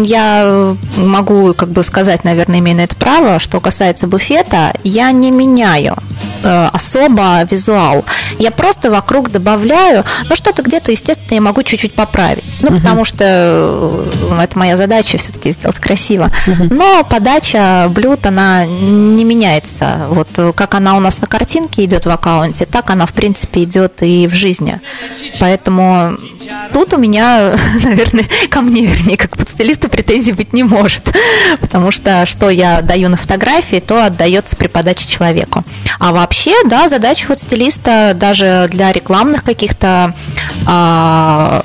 [0.05, 5.31] я могу как бы сказать, наверное, имею на это право, что касается буфета, я не
[5.31, 5.95] меняю.
[5.95, 8.05] э, особо визуал.
[8.39, 12.45] Я просто вокруг добавляю, ну что-то где-то, естественно, я могу чуть-чуть поправить.
[12.61, 12.77] Ну, угу.
[12.77, 16.31] потому что э, это моя задача все-таки сделать красиво.
[16.47, 16.75] Угу.
[16.75, 20.07] Но подача блюд, она не меняется.
[20.09, 23.65] Вот э, как она у нас на картинке идет в аккаунте, так она, в принципе,
[23.65, 24.81] идет и в жизни.
[25.41, 26.17] Поэтому
[26.73, 31.05] тут у меня, наверное, ко мне, вернее, как под стилисту претензий быть не может,
[31.61, 35.65] потому что что я даю на фотографии, то отдается при подаче человеку.
[35.99, 36.34] А вообще,
[36.67, 40.15] да, задача вот стилиста даже для рекламных каких-то
[40.67, 41.63] а,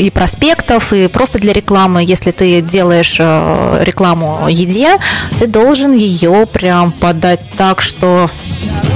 [0.00, 4.98] и проспектов, и просто для рекламы, если ты делаешь э, рекламу еде,
[5.38, 8.30] ты должен ее прям подать так, что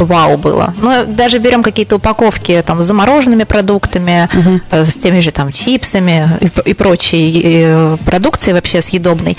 [0.00, 0.74] вау было.
[0.78, 4.60] Ну, даже берем какие-то упаковки там с замороженными продуктами, угу.
[4.70, 9.36] с теми же там чипсами и, и прочей э, продукцией вообще съедобной.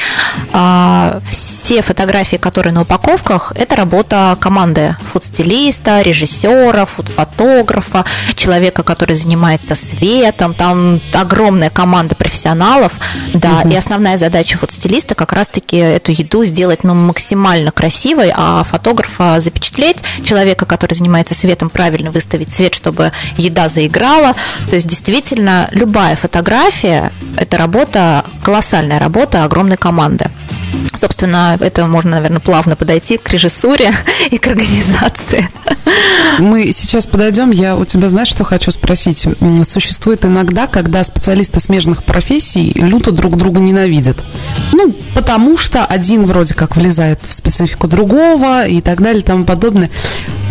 [0.52, 9.76] А, все фотографии, которые на упаковках, это работа команды фудстилиста, режиссера, фудфотографа, человека, который занимается
[9.76, 11.00] светом, там
[11.34, 12.94] огромная команда профессионалов,
[13.34, 13.70] да, угу.
[13.70, 20.04] и основная задача фудстилиста как раз-таки эту еду сделать ну, максимально красивой, а фотографа запечатлеть,
[20.24, 24.36] человека, который занимается светом, правильно выставить свет, чтобы еда заиграла.
[24.70, 30.30] То есть действительно любая фотография– это работа, колоссальная работа огромной команды.
[30.94, 33.94] Собственно, это можно, наверное, плавно подойти к режиссуре
[34.32, 35.50] и к организации.
[36.40, 37.52] Мы сейчас подойдем.
[37.52, 39.28] Я у тебя, знаешь, что хочу спросить?
[39.68, 44.18] Существует иногда, когда специалисты смежных профессий люто друг друга ненавидят.
[44.72, 49.46] Ну, потому что один вроде как влезает в специфику другого и так далее и тому
[49.46, 49.90] подобное.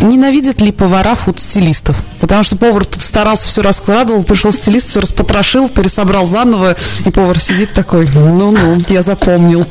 [0.01, 1.97] Ненавидят ли повара фуд-стилистов?
[2.19, 7.39] Потому что повар тут старался, все раскладывал, пришел стилист, все распотрошил, пересобрал заново, и повар
[7.39, 9.65] сидит такой, ну-ну, я запомнил.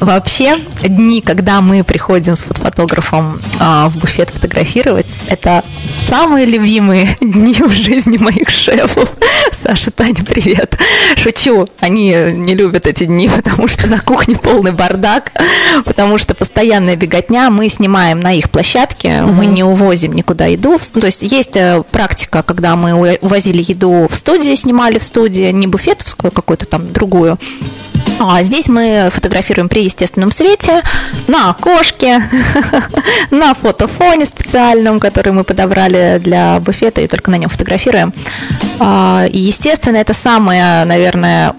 [0.00, 5.64] Вообще, дни, когда мы приходим с фотографом а, в буфет фотографировать, это
[6.08, 9.10] самые любимые дни в жизни моих шефов.
[9.52, 10.78] Саша, Таня, привет.
[11.16, 15.32] Шучу, они не любят эти дни, потому что на кухне полный бардак,
[15.84, 19.32] потому что постоянная беготня, мы снимаем на их площадке, угу.
[19.32, 20.78] мы не увозим никуда еду.
[20.78, 25.66] То есть есть э, практика, когда мы увозили еду в студию, снимали в студии, не
[25.66, 27.38] буфетовскую, какую-то там другую,
[28.18, 30.82] а здесь мы фотографируем при естественном свете,
[31.26, 32.22] на окошке,
[33.30, 38.12] на фотофоне специальном, который мы подобрали для буфета и только на нем фотографируем.
[38.80, 41.54] А, и, естественно, это самое, наверное,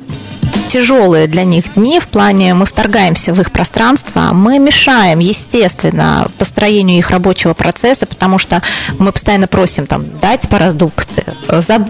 [0.70, 7.00] тяжелые для них дни в плане мы вторгаемся в их пространство, мы мешаем, естественно, построению
[7.00, 8.62] их рабочего процесса, потому что
[9.00, 11.24] мы постоянно просим там дать продукты,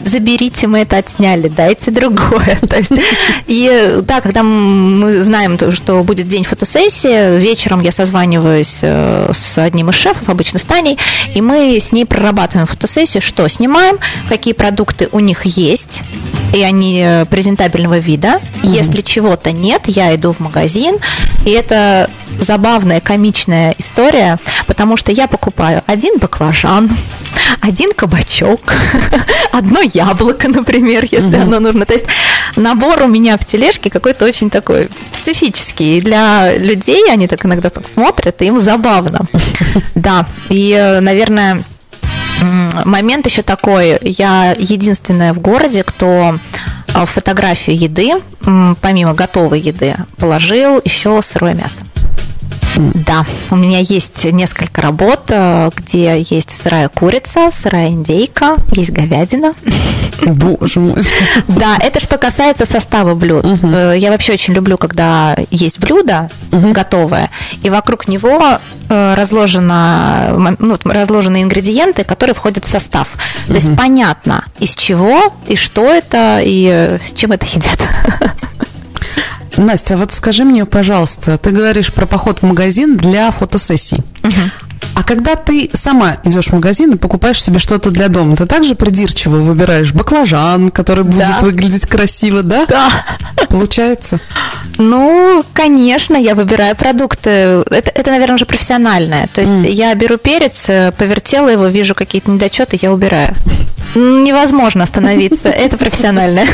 [0.05, 2.57] заберите, мы это отсняли, дайте другое.
[3.47, 9.89] И да, когда мы знаем, что будет день фотосессии, вечером я созваниваюсь э, с одним
[9.89, 10.97] из шефов, обычно с Таней,
[11.35, 13.97] и мы с ней прорабатываем фотосессию, что снимаем,
[14.29, 16.03] какие продукты у них есть,
[16.53, 18.39] и они э, презентабельного вида.
[18.63, 18.69] Угу.
[18.69, 20.97] Если чего-то нет, я иду в магазин,
[21.45, 22.09] и это
[22.39, 26.89] забавная, комичная история, потому что я покупаю один баклажан,
[27.61, 28.73] один кабачок,
[29.51, 31.41] одно яблоко, например, если угу.
[31.41, 31.85] оно нужно.
[31.85, 32.05] То есть
[32.55, 35.97] набор у меня в тележке какой-то очень такой специфический.
[35.97, 39.21] И для людей они так иногда так смотрят, и им забавно.
[39.95, 41.63] Да, и, э, наверное,
[42.85, 43.97] момент еще такой.
[44.01, 46.35] Я единственная в городе, кто
[46.93, 48.13] э, фотографию еды,
[48.81, 51.81] помимо готовой еды, положил еще сырое мясо.
[52.79, 59.53] Да, у меня есть несколько работ, э, где есть сырая курица, сырая индейка, есть говядина.
[60.25, 61.03] Боже мой.
[61.47, 63.43] Да, это что касается состава блюд.
[63.43, 63.67] Угу.
[63.97, 66.71] Я вообще очень люблю, когда есть блюдо угу.
[66.71, 67.29] готовое,
[67.63, 73.09] и вокруг него э, разложено, ну, разложены ингредиенты, которые входят в состав.
[73.47, 73.55] То угу.
[73.55, 77.79] есть понятно, из чего и что это, и с чем это едят.
[79.57, 83.97] Настя, вот скажи мне, пожалуйста, ты говоришь про поход в магазин для фотосессий.
[84.23, 84.33] Угу.
[84.95, 88.75] А когда ты сама идешь в магазин и покупаешь себе что-то для дома, ты также
[88.75, 91.39] придирчиво выбираешь баклажан, который будет да.
[91.39, 92.65] выглядеть красиво, да?
[92.65, 92.89] Да.
[93.49, 94.19] Получается?
[94.77, 97.29] Ну, конечно, я выбираю продукты.
[97.29, 99.29] Это, это наверное, уже профессиональное.
[99.33, 99.69] То есть mm.
[99.69, 103.33] я беру перец, э, повертела его, вижу какие-то недочеты, я убираю.
[103.95, 105.47] Невозможно остановиться.
[105.49, 106.45] Это профессиональное.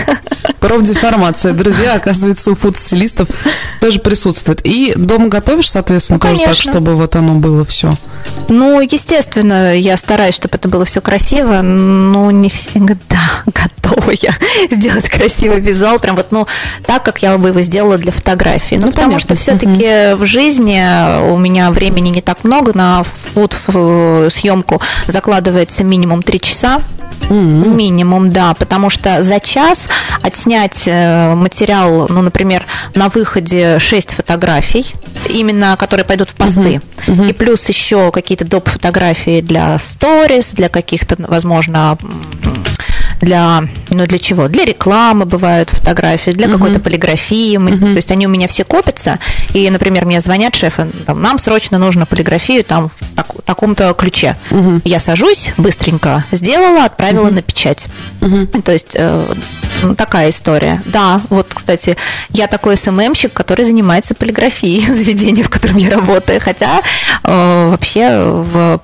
[0.59, 3.27] Профдеформация, друзья, оказывается, у фуд-стилистов
[3.79, 4.61] тоже присутствует.
[4.65, 7.93] И дома готовишь, соответственно, ну, тоже так, чтобы вот оно было все.
[8.49, 14.36] Ну, естественно, я стараюсь, чтобы это было все красиво, но не всегда готова я
[14.71, 16.47] сделать красивый визуал, прям вот, ну,
[16.86, 18.75] так, как я бы его сделала для фотографии.
[18.75, 19.19] Ну, ну потому понятно.
[19.19, 20.23] что все-таки угу.
[20.23, 20.81] в жизни
[21.31, 23.55] у меня времени не так много на фуд
[24.31, 26.81] съемку закладывается минимум 3 часа.
[27.30, 27.76] Mm-hmm.
[27.76, 29.88] Минимум, да, потому что за час
[30.21, 34.93] отснять э, материал, ну, например, на выходе 6 фотографий,
[35.30, 36.82] именно которые пойдут в посты, mm-hmm.
[37.07, 37.30] Mm-hmm.
[37.30, 38.69] и плюс еще какие-то доп.
[38.69, 41.97] фотографии для сторис, для каких-то, возможно,
[43.22, 44.47] для, ну, для чего?
[44.47, 46.53] Для рекламы бывают фотографии, для uh-huh.
[46.53, 47.57] какой-то полиграфии.
[47.57, 47.91] Мы, uh-huh.
[47.91, 49.20] То есть они у меня все копятся.
[49.53, 54.38] И, например, мне звонят шефы, там, нам срочно нужно полиграфию там, в так, таком-то ключе.
[54.49, 54.82] Uh-huh.
[54.84, 57.36] Я сажусь, быстренько сделала, отправила uh-huh.
[57.36, 57.88] на печать.
[58.22, 58.61] Uh-huh.
[58.61, 59.34] То есть э,
[59.84, 60.82] ну, такая история.
[60.86, 61.97] Да, вот, кстати,
[62.30, 66.39] я такой СММщик, который занимается полиграфией заведения, в котором я работаю.
[66.41, 66.82] Хотя
[67.24, 68.82] э, вообще в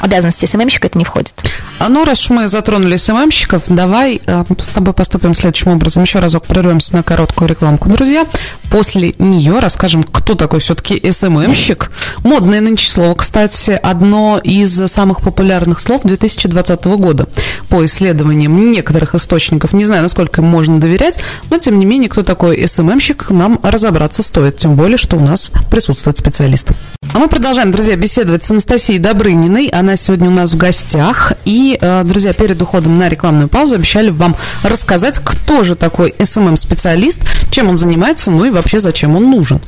[0.00, 1.34] обязанности СММщика это не входит.
[1.78, 6.02] А ну, раз мы затронули СММщиков, давай э, с тобой поступим следующим образом.
[6.02, 8.26] Еще разок прервемся на короткую рекламку, друзья.
[8.70, 11.90] После нее расскажем, кто такой все-таки СММщик.
[12.24, 17.28] Модное нынче слово, кстати, одно из самых популярных слов 2020 года.
[17.68, 21.18] По исследованиям некоторых источников, не знаю, насколько им можно доверять,
[21.50, 24.56] но, тем не менее, кто такой СММщик, нам разобраться стоит.
[24.56, 26.70] Тем более, что у нас присутствует специалист.
[27.14, 28.98] А мы продолжаем, друзья, беседовать с Анастасией
[29.42, 29.66] Добрыниной.
[29.68, 31.32] Она сегодня у нас в гостях.
[31.44, 37.20] И, э, друзья, перед уходом на рекламную паузу обещали вам рассказать, кто же такой SMM-специалист,
[37.50, 39.60] чем он занимается, ну и вообще зачем он нужен.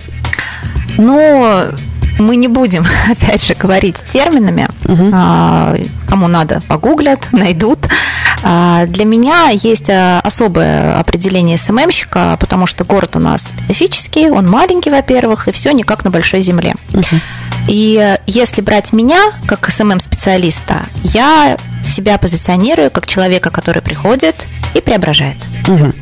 [0.97, 1.73] Ну,
[2.21, 4.69] мы не будем, опять же, говорить терминами.
[4.85, 5.89] Угу.
[6.09, 7.89] Кому надо, погуглят, найдут.
[8.47, 14.29] А, для меня есть а, особое определение SMM щика, потому что город у нас специфический,
[14.29, 16.75] он маленький, во-первых, и все не как на большой земле.
[17.67, 25.39] И если брать меня как SMM-специалиста, я себя позиционирую как человека, который приходит и преображает.
[25.67, 25.93] Угу.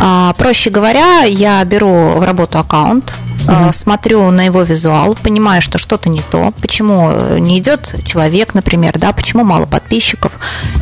[0.00, 3.12] А, проще говоря, я беру в работу аккаунт,
[3.46, 3.72] угу.
[3.72, 9.12] смотрю на его визуал, понимаю, что что-то не то, почему не идет человек, например, да,
[9.12, 10.32] почему мало подписчиков,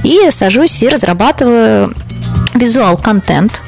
[0.03, 1.95] и сажусь и разрабатываю
[2.55, 3.61] визуал-контент,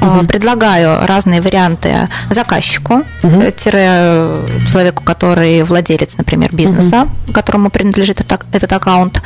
[0.00, 0.26] угу.
[0.26, 3.42] предлагаю разные варианты заказчику, угу.
[3.56, 7.32] человеку, который владелец, например, бизнеса, угу.
[7.32, 9.22] которому принадлежит этот, аккаунт.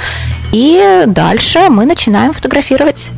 [0.53, 3.09] И дальше мы начинаем фотографировать.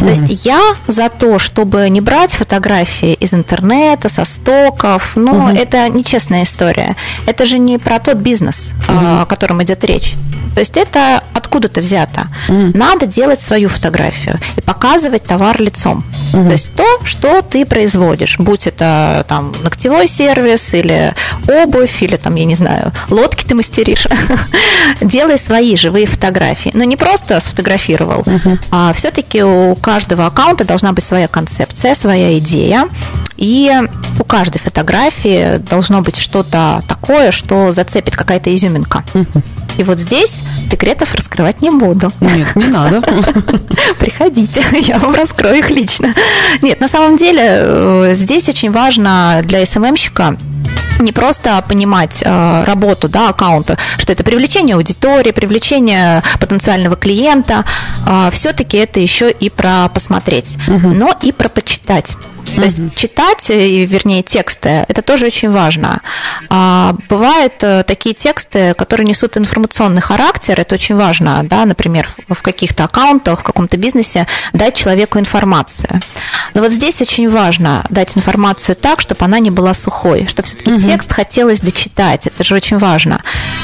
[0.00, 5.88] То есть я за то, чтобы не брать фотографии из интернета, со стоков, но это
[5.88, 6.96] нечестная история.
[7.26, 9.22] Это же не про тот бизнес, mm-hmm.
[9.22, 10.14] о котором идет речь.
[10.54, 11.22] То есть это
[11.56, 12.28] откуда-то взято.
[12.48, 12.76] Mm.
[12.76, 16.04] Надо делать свою фотографию и показывать товар лицом.
[16.32, 16.46] Mm-hmm.
[16.46, 21.14] То есть то, что ты производишь, будь это там ногтевой сервис или
[21.48, 24.06] обувь, или там, я не знаю, лодки ты мастеришь.
[25.00, 26.72] Делай свои живые фотографии.
[26.74, 28.58] Но не просто сфотографировал, mm-hmm.
[28.70, 32.88] а все-таки у каждого аккаунта должна быть своя концепция, своя идея.
[33.38, 33.70] И
[34.18, 39.04] у каждой фотографии должно быть что-то такое, что зацепит какая-то изюминка.
[39.14, 39.42] Mm-hmm.
[39.78, 42.12] И вот здесь секретов раскрывать не буду.
[42.20, 43.02] Нет, не надо.
[43.98, 46.14] Приходите, я вам раскрою их лично.
[46.62, 50.36] Нет, на самом деле э, здесь очень важно для СММщика
[50.98, 57.64] не просто понимать э, работу да, аккаунта, что это привлечение аудитории, привлечение потенциального клиента,
[58.06, 60.88] э, все-таки это еще и про посмотреть, угу.
[60.88, 62.16] но и про почитать.
[62.54, 66.00] То есть читать, э, вернее, тексты, это тоже очень важно.
[66.48, 72.42] А, бывают э, такие тексты, которые несут информационный характер, это очень важно, да, например, в
[72.42, 76.00] каких-то аккаунтах, в каком-то бизнесе дать человеку информацию.
[76.54, 80.72] Но вот здесь очень важно дать информацию так, чтобы она не была сухой, чтобы все-таки
[80.72, 80.80] угу.
[80.86, 83.22] Текст хотелось дочитать, это же очень важно.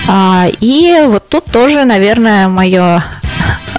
[0.09, 3.03] А, и вот тут тоже, наверное, мое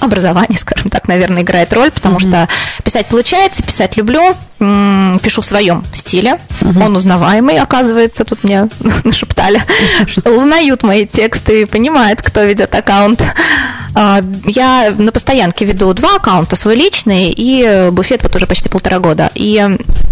[0.04, 2.30] образование, скажем так, наверное, играет роль, потому mm-hmm.
[2.30, 2.50] что
[2.84, 6.84] писать получается, писать люблю, пишу в своем стиле, mm-hmm.
[6.84, 8.70] он узнаваемый, оказывается, тут мне
[9.04, 9.62] нашептали,
[10.08, 13.22] что узнают мои тексты и понимают, кто ведет аккаунт.
[13.96, 19.00] А, я на постоянке веду два аккаунта, свой личный и буфет вот уже почти полтора
[19.00, 19.32] года.
[19.36, 19.62] И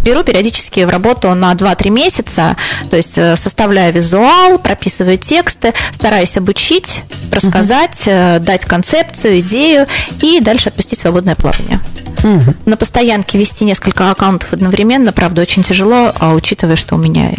[0.03, 2.57] беру периодически в работу на 2-3 месяца,
[2.89, 8.43] то есть э, составляю визуал, прописываю тексты, стараюсь обучить, рассказать, угу.
[8.45, 9.87] дать концепцию, идею
[10.21, 11.79] и дальше отпустить свободное плавание.
[12.23, 12.55] Угу.
[12.65, 17.31] На постоянке вести несколько аккаунтов одновременно, правда, очень тяжело, а учитывая, что у меня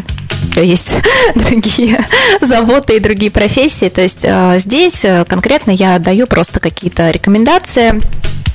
[0.56, 0.96] есть
[1.34, 1.98] другие
[2.40, 3.88] заботы и другие профессии.
[3.88, 8.02] То есть э, здесь конкретно я даю просто какие-то рекомендации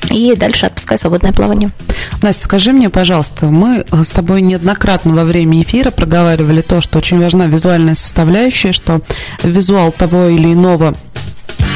[0.10, 1.72] и дальше отпускаю свободное плавание.
[2.22, 7.20] Настя, скажи мне, пожалуйста, мы с тобой неоднократно во время эфира проговаривали то, что очень
[7.20, 9.02] важна визуальная составляющая, что
[9.44, 10.96] визуал того или иного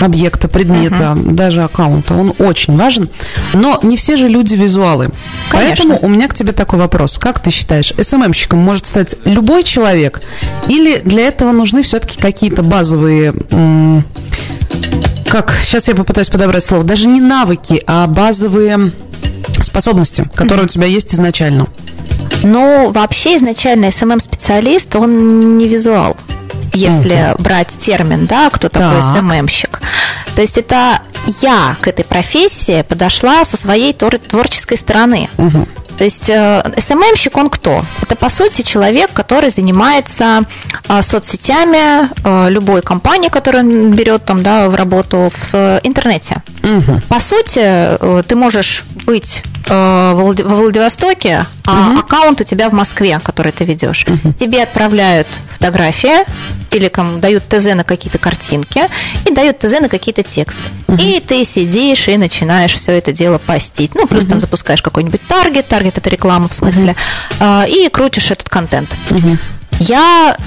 [0.04, 1.32] объекта, предмета, uh-huh.
[1.34, 3.10] даже аккаунта, он очень важен.
[3.54, 5.10] Но не все же люди визуалы.
[5.50, 5.86] Конечно.
[5.88, 7.18] Поэтому у меня к тебе такой вопрос.
[7.18, 10.22] Как ты считаешь, СММщиком может стать любой человек?
[10.68, 13.34] Или для этого нужны все-таки какие-то базовые
[15.32, 18.92] как, сейчас я попытаюсь подобрать слово, даже не навыки, а базовые
[19.62, 20.70] способности, которые mm-hmm.
[20.70, 21.68] у тебя есть изначально?
[22.44, 26.18] Ну, вообще изначально SMM-специалист, он не визуал,
[26.74, 27.42] если uh-huh.
[27.42, 29.24] брать термин, да, кто такой так.
[29.24, 29.80] SMM-щик.
[30.36, 35.30] То есть это я к этой профессии подошла со своей творческой стороны.
[35.38, 35.68] Uh-huh.
[35.98, 37.86] То есть СММщик, он кто?
[38.02, 40.46] Это, по сути, человек, который занимается
[40.88, 46.42] а, соцсетями а, любой компании, которую он берет там, да, в работу в интернете.
[46.64, 47.02] Угу.
[47.10, 52.00] По сути, э, ты можешь быть э, во Владивостоке, а угу.
[52.00, 54.06] аккаунт у тебя в Москве, который ты ведешь.
[54.08, 54.34] Угу.
[54.34, 56.26] Тебе отправляют фотографии,
[56.72, 58.84] или кому дают ТЗ на какие-то картинки
[59.26, 60.62] и дают ТЗ на какие-то тексты.
[60.88, 60.98] Угу.
[61.02, 63.96] И ты сидишь и начинаешь все это дело постить.
[63.96, 64.32] Ну, плюс угу.
[64.32, 66.96] там запускаешь какой-нибудь таргет, таргет это реклама в смысле,
[67.40, 67.46] угу.
[67.68, 68.90] и крутишь этот контент.
[69.10, 69.38] Угу.
[69.80, 70.38] Я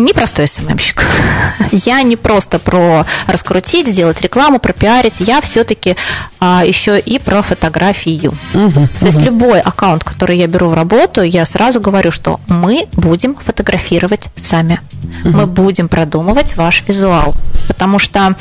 [0.00, 1.06] непростой СММщик.
[1.70, 5.20] Я не просто про раскрутить, сделать рекламу, пропиарить.
[5.20, 5.96] Я все-таки
[6.40, 8.34] а, еще и про фотографию.
[8.54, 12.86] Угу, То есть любой аккаунт, который я беру в работу, я сразу говорю, что мы
[12.92, 14.80] будем фотографировать сами.
[15.24, 15.36] Угу.
[15.36, 17.34] Мы будем продумывать ваш визуал.
[17.68, 18.34] Потому что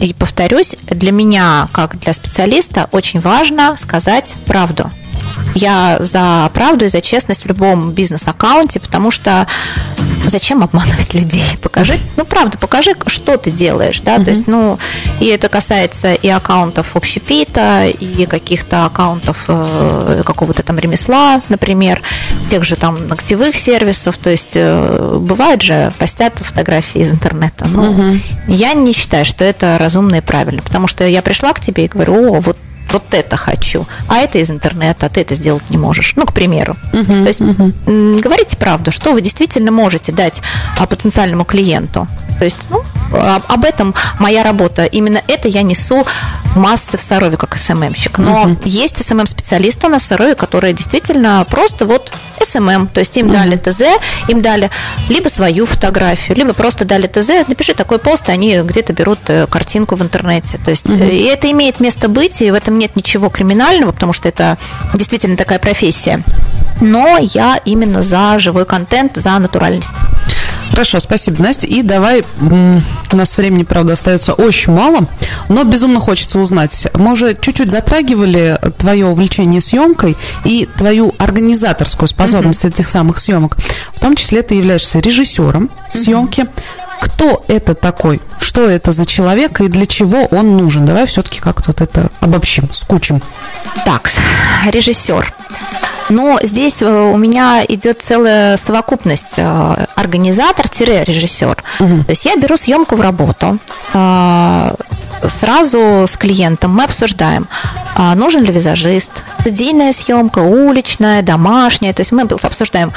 [0.00, 4.90] и повторюсь, для меня, как для специалиста, очень важно сказать правду.
[5.54, 9.46] Я за правду и за честность в любом бизнес-аккаунте, потому что
[10.26, 11.44] зачем обманывать людей?
[11.62, 14.24] Покажи, ну правда, покажи, что ты делаешь, да, uh-huh.
[14.24, 14.78] то есть, ну,
[15.20, 22.02] и это касается и аккаунтов общепита, и каких-то аккаунтов э, какого-то там ремесла, например,
[22.50, 27.90] тех же там ногтевых сервисов, то есть э, бывает же постят фотографии из интернета, но
[27.90, 28.20] uh-huh.
[28.48, 31.88] я не считаю, что это разумно и правильно, потому что я пришла к тебе и
[31.88, 32.58] говорю, о, вот
[32.96, 36.14] вот это хочу, а это из интернета, а ты это сделать не можешь.
[36.16, 36.76] Ну, к примеру.
[36.92, 38.20] Uh-huh, То есть uh-huh.
[38.20, 40.42] говорите правду, что вы действительно можете дать
[40.78, 42.08] а, потенциальному клиенту.
[42.38, 42.82] То есть, ну,
[43.12, 44.84] об этом моя работа.
[44.84, 46.04] Именно это я несу
[46.54, 48.18] массы в Сарове как SMM щик.
[48.18, 48.62] Но угу.
[48.64, 52.12] есть SMM-специалисты у нас в Сарове, которые действительно просто вот
[52.42, 52.88] SMM.
[52.88, 53.32] То есть им uh-huh.
[53.32, 53.82] дали ТЗ,
[54.28, 54.70] им дали
[55.08, 59.46] либо свою фотографию, либо просто дали ТЗ, напиши такой пост, и они где-то берут э,
[59.46, 60.58] картинку в интернете.
[60.64, 61.10] То есть uh-huh.
[61.10, 64.56] и это имеет место быть, и в этом нет ничего криминального, потому что это
[64.94, 66.22] действительно такая профессия.
[66.80, 69.94] Но я именно за живой контент, за натуральность.
[70.76, 71.66] Хорошо, спасибо, Настя.
[71.66, 75.06] И давай, у нас времени, правда, остается очень мало,
[75.48, 76.88] но безумно хочется узнать.
[76.92, 82.74] Мы уже чуть-чуть затрагивали твое увлечение съемкой и твою организаторскую способность mm-hmm.
[82.74, 83.56] этих самых съемок.
[83.94, 86.40] В том числе ты являешься режиссером съемки.
[86.40, 86.50] Mm-hmm.
[87.00, 88.20] Кто это такой?
[88.38, 90.84] Что это за человек и для чего он нужен?
[90.84, 93.22] Давай все-таки как-то вот это обобщим, скучим.
[93.86, 94.10] Так,
[94.66, 95.32] режиссер.
[96.08, 101.62] Но здесь э, у меня идет целая совокупность э, организатор-режиссер.
[101.80, 102.04] Угу.
[102.04, 103.58] То есть я беру съемку в работу,
[103.92, 104.74] э,
[105.28, 107.48] сразу с клиентом мы обсуждаем,
[107.96, 111.92] а нужен ли визажист, студийная съемка, уличная, домашняя.
[111.92, 112.92] То есть мы обсуждаем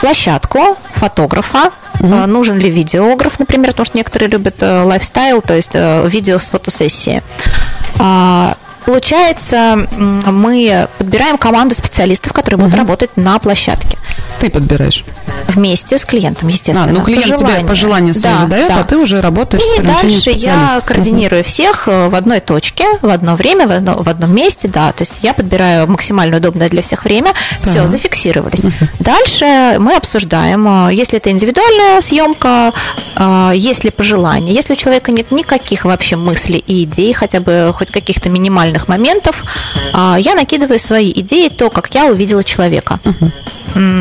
[0.00, 2.26] площадку, фотографа, угу.
[2.26, 7.22] нужен ли видеограф, например, потому что некоторые любят лайфстайл, то есть видео с фотосессии.
[8.84, 12.80] Получается, мы подбираем команду специалистов, которые будут угу.
[12.80, 13.98] работать на площадке.
[14.40, 15.04] Ты подбираешь?
[15.48, 16.84] Вместе с клиентом, естественно.
[16.84, 17.58] А, ну клиент пожелания.
[17.58, 18.80] тебе пожелания свои да, выдает, да.
[18.80, 21.48] а ты уже работаешь И с дальше я координирую угу.
[21.48, 24.92] всех э, в одной точке, в одно время, в, одно, в одном месте, да.
[24.92, 27.34] То есть я подбираю максимально удобное для всех время.
[27.62, 27.86] Все, ага.
[27.86, 28.64] зафиксировались.
[28.64, 28.72] Угу.
[29.00, 32.72] Дальше мы обсуждаем, э, если это индивидуальная съемка,
[33.16, 37.72] э, есть ли пожелания, если у человека нет никаких вообще мыслей и идей, хотя бы
[37.74, 39.44] хоть каких-то минимальных моментов,
[39.92, 43.00] я накидываю свои идеи, то, как я увидела человека.
[43.04, 43.30] Угу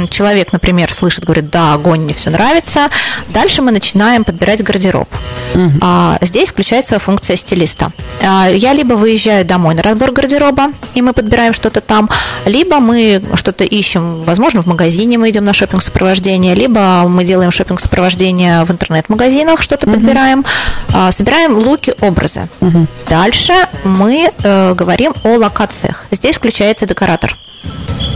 [0.09, 2.89] человек, например, слышит, говорит, да, огонь, мне все нравится.
[3.29, 5.09] Дальше мы начинаем подбирать гардероб.
[5.53, 5.71] Угу.
[5.81, 7.91] А, здесь включается функция стилиста.
[8.21, 12.09] А, я либо выезжаю домой на разбор гардероба, и мы подбираем что-то там,
[12.45, 17.51] либо мы что-то ищем, возможно, в магазине мы идем на шопинг сопровождение либо мы делаем
[17.51, 19.95] шопинг сопровождение в интернет-магазинах, что-то угу.
[19.95, 20.45] подбираем,
[20.93, 22.47] а, собираем луки, образы.
[22.59, 22.87] Угу.
[23.09, 23.53] Дальше
[23.83, 26.05] мы э, говорим о локациях.
[26.11, 27.35] Здесь включается декоратор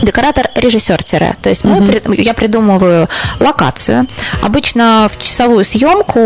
[0.02, 1.36] декоратор режиссер тире.
[1.42, 2.12] То есть мы, угу.
[2.12, 3.08] я придумываю
[3.40, 4.06] локацию.
[4.42, 6.18] Обычно в часовую съемку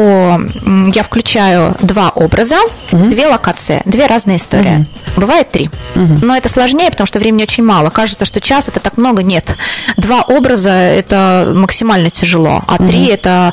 [0.93, 2.57] я включаю два образа,
[2.93, 3.09] угу.
[3.09, 4.87] две локации, две разные истории.
[5.15, 5.21] Угу.
[5.21, 5.71] Бывает три.
[5.97, 6.19] Угу.
[6.23, 7.91] Но это сложнее, потому что времени очень мало.
[7.91, 9.23] Кажется, что час это так много.
[9.23, 9.57] Нет.
[9.97, 12.87] Два образа это максимально тяжело, а угу.
[12.87, 13.53] три это,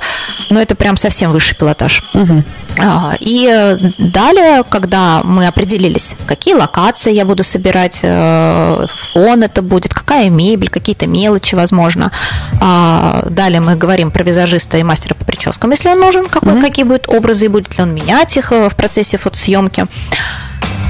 [0.49, 2.03] ну, это прям совсем высший пилотаж.
[2.13, 2.43] Угу.
[3.20, 10.30] И далее, когда мы определились, какие локации я буду собирать, э, фон это будет, какая
[10.30, 12.12] мебель, какие-то мелочи, возможно.
[12.62, 16.62] А, далее мы говорим про визажиста и мастера по прическам, если он нужен, какой, mm-hmm.
[16.62, 19.86] какие будут образы, и будет ли он менять их э, в процессе фотосъемки.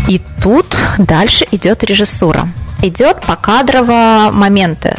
[0.08, 2.48] И тут дальше идет режиссура.
[2.84, 4.96] Идет покадрово моменты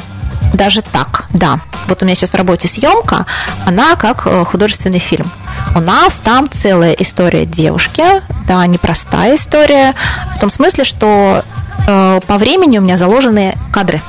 [0.52, 1.60] даже так, да.
[1.86, 3.26] Вот у меня сейчас в работе съемка,
[3.66, 5.30] она как э, художественный фильм.
[5.74, 8.02] У нас там целая история девушки,
[8.48, 9.94] да, непростая история,
[10.36, 11.44] в том смысле, что
[11.86, 14.02] по времени у меня заложены кадры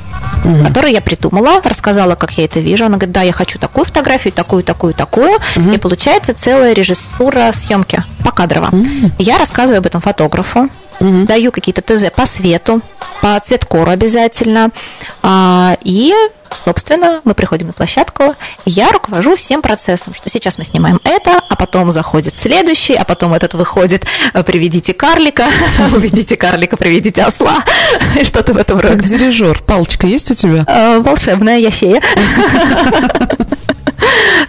[0.43, 0.63] угу.
[0.65, 2.85] которые я придумала, рассказала, как я это вижу.
[2.85, 5.37] Она говорит, да, я хочу такую фотографию, такую, такую, такую.
[5.55, 5.71] Угу.
[5.71, 8.67] И получается целая режиссура съемки покадрово.
[8.67, 9.11] Угу.
[9.19, 11.25] Я рассказываю об этом фотографу, угу.
[11.25, 12.81] даю какие-то ТЗ по свету,
[13.21, 14.71] по цветкору обязательно.
[15.21, 16.13] А, и
[16.65, 18.35] Собственно, мы приходим на площадку,
[18.65, 23.05] и я руковожу всем процессом, что сейчас мы снимаем это, а потом заходит следующий, а
[23.05, 24.05] потом этот выходит,
[24.45, 25.45] приведите карлика,
[25.95, 27.63] уведите карлика, приведите осла,
[28.19, 28.95] и что-то в этом роде.
[28.95, 30.63] Как дирижер, палочка есть у тебя?
[30.67, 32.01] Э, волшебная, я фея.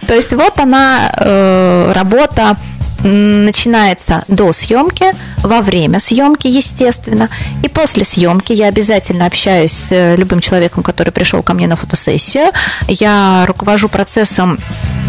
[0.07, 2.57] То есть вот она э, работа
[3.03, 5.05] начинается до съемки,
[5.37, 7.29] во время съемки, естественно,
[7.63, 11.75] и после съемки я обязательно общаюсь с э, любым человеком, который пришел ко мне на
[11.75, 12.51] фотосессию.
[12.87, 14.59] Я руковожу процессом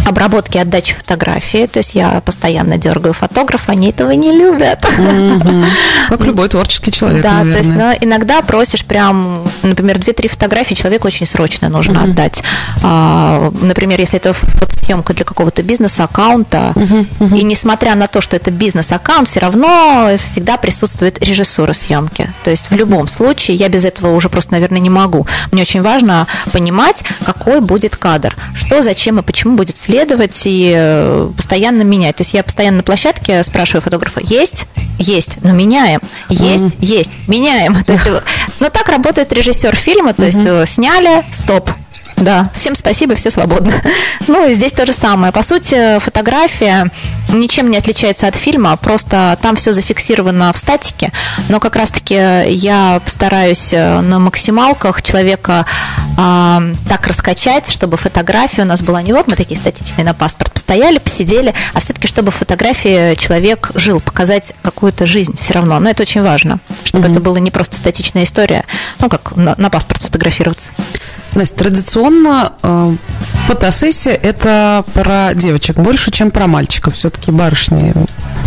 [0.06, 4.80] обработки отдачи фотографии, то есть я постоянно дергаю фотографа, они этого не любят.
[6.08, 11.06] Как любой творческий человек, Да, то есть ну, иногда просишь прям, например, 2-3 фотографии человеку
[11.06, 12.42] очень срочно нужно отдать.
[12.82, 16.74] А, например, если это фотосъемка для какого-то бизнес-аккаунта,
[17.20, 22.28] и несмотря на то, что это бизнес-аккаунт, все равно всегда присутствует режиссура съемки.
[22.44, 25.26] То есть в любом случае я без этого уже просто, наверное, не могу.
[25.52, 30.72] Мне очень важно понимать, какой будет кадр, что, зачем и почему будет следовать исследовать и
[30.74, 32.16] э, постоянно менять.
[32.16, 34.64] То есть я постоянно на площадке спрашиваю фотографа, есть?
[34.98, 36.00] Есть, но меняем.
[36.28, 36.84] Есть, mm-hmm.
[36.84, 37.84] есть, меняем.
[37.84, 38.06] То есть,
[38.60, 41.70] ну, так работает режиссер фильма, то есть э, сняли, стоп,
[42.24, 43.72] да, всем спасибо, все свободны.
[44.28, 45.32] Ну и здесь то же самое.
[45.32, 46.90] По сути, фотография
[47.28, 51.12] ничем не отличается от фильма, просто там все зафиксировано в статике,
[51.48, 55.66] но как раз-таки я стараюсь э, на максималках человека
[56.16, 60.52] э, так раскачать, чтобы фотография у нас была не вот мы такие статичные на паспорт
[60.52, 65.78] постояли, посидели, а все-таки чтобы в фотографии человек жил, показать какую-то жизнь все равно.
[65.80, 67.10] Но это очень важно, чтобы mm-hmm.
[67.10, 68.64] это была не просто статичная история,
[68.98, 70.72] ну как на, на паспорт фотографироваться.
[71.34, 72.94] Настя, традиционно э,
[73.46, 76.94] фотосессия– это про девочек больше, чем про мальчиков.
[76.94, 77.94] Все-таки барышни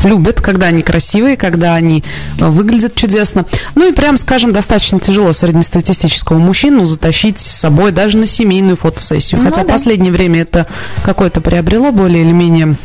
[0.04, 2.04] любят, когда они красивые, когда они
[2.40, 3.46] э, выглядят чудесно.
[3.74, 9.42] Ну и прям, скажем, достаточно тяжело среднестатистического мужчину затащить с собой даже на семейную фотосессию.
[9.42, 9.68] Ну, Хотя да.
[9.68, 10.68] в последнее время это
[11.04, 12.76] какое-то приобрело более или менее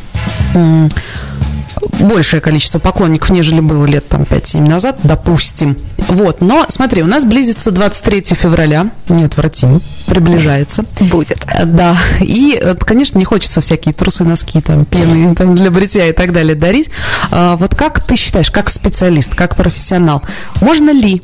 [2.01, 5.77] большее количество поклонников, нежели было лет там 5-7 назад, допустим.
[6.09, 10.85] Вот, но смотри, у нас близится 23 февраля, неотвратимо, приближается.
[11.01, 11.39] Будет.
[11.47, 16.09] Э, да, и, э, конечно, не хочется всякие трусы, носки, там, пены там, для бритья
[16.09, 16.91] и так далее дарить.
[17.31, 20.23] А, вот как ты считаешь, как специалист, как профессионал,
[20.61, 21.23] можно ли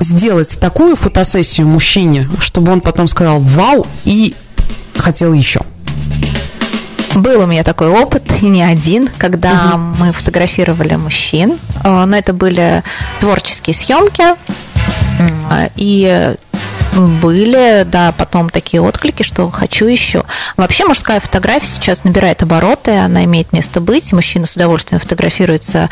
[0.00, 4.34] сделать такую фотосессию мужчине, чтобы он потом сказал «Вау!» и
[4.96, 5.60] хотел еще?
[7.14, 9.78] Был у меня такой опыт, и не один, когда угу.
[10.00, 11.58] мы фотографировали мужчин.
[11.82, 12.82] Э, но это были
[13.20, 14.24] творческие съемки.
[15.76, 16.34] И
[16.96, 20.24] были, да, потом такие отклики, что хочу еще.
[20.56, 24.12] Вообще мужская фотография сейчас набирает обороты, она имеет место быть.
[24.12, 25.88] Мужчина с удовольствием фотографируется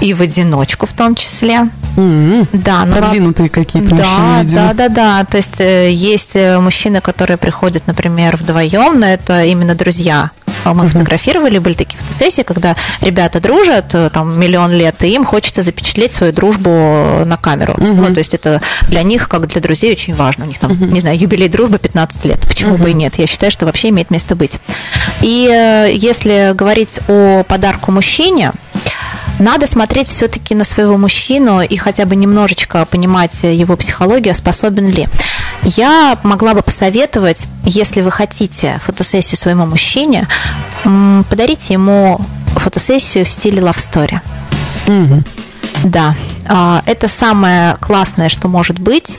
[0.00, 1.68] и в одиночку в том числе.
[1.96, 2.48] Mm-hmm.
[2.52, 4.60] Да, но продвинутые какие-то да, мужчины, видимо.
[4.60, 5.24] Да, да, да.
[5.24, 10.30] То есть э, есть э, мужчины, которые приходят, например, вдвоем, но это именно друзья
[10.74, 10.88] мы uh-huh.
[10.88, 16.12] фотографировали, были такие фотосессии, когда ребята дружат э, там миллион лет, и им хочется запечатлеть
[16.12, 16.70] свою дружбу
[17.24, 17.74] на камеру.
[17.78, 20.44] Ну, то есть это для них, как для друзей, очень важно.
[20.44, 22.40] У них там, не знаю, юбилей дружбы 15 лет.
[22.40, 23.18] Почему бы и нет?
[23.18, 24.58] Я считаю, что вообще имеет место быть.
[25.22, 25.48] И
[25.92, 28.52] если говорить о подарку мужчине,
[29.38, 35.08] надо смотреть все-таки на своего мужчину и хотя бы немножечко понимать его психологию, способен ли.
[35.62, 40.28] Я могла бы посоветовать, если вы хотите фотосессию своему мужчине,
[41.28, 44.20] подарите ему фотосессию в стиле love story.
[44.86, 45.22] Угу.
[45.84, 46.14] Да,
[46.86, 49.18] это самое классное, что может быть.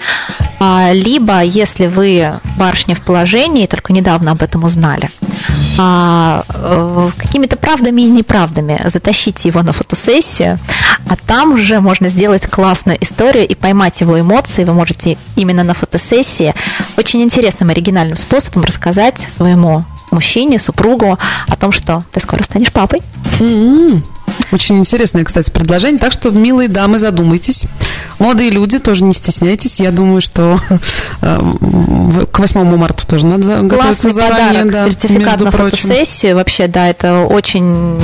[0.59, 5.09] А, либо, если вы барышня в положении, только недавно об этом узнали,
[5.77, 10.59] а, э, какими-то правдами и неправдами затащите его на фотосессию,
[11.07, 14.63] а там уже можно сделать классную историю и поймать его эмоции.
[14.63, 16.55] Вы можете именно на фотосессии
[16.97, 23.01] очень интересным, оригинальным способом рассказать своему мужчине, супругу о том, что ты скоро станешь папой.
[23.39, 24.16] Mm-hmm.
[24.51, 25.99] Очень интересное, кстати, предложение.
[25.99, 27.65] Так что, милые дамы, задумайтесь.
[28.19, 29.79] Молодые люди, тоже не стесняйтесь.
[29.79, 30.59] Я думаю, что
[31.21, 31.39] э,
[32.31, 34.63] к 8 марта тоже надо готовиться заранее.
[34.63, 36.35] Подарок, да, сертификат на фотосессию.
[36.35, 37.99] Вообще, да, это очень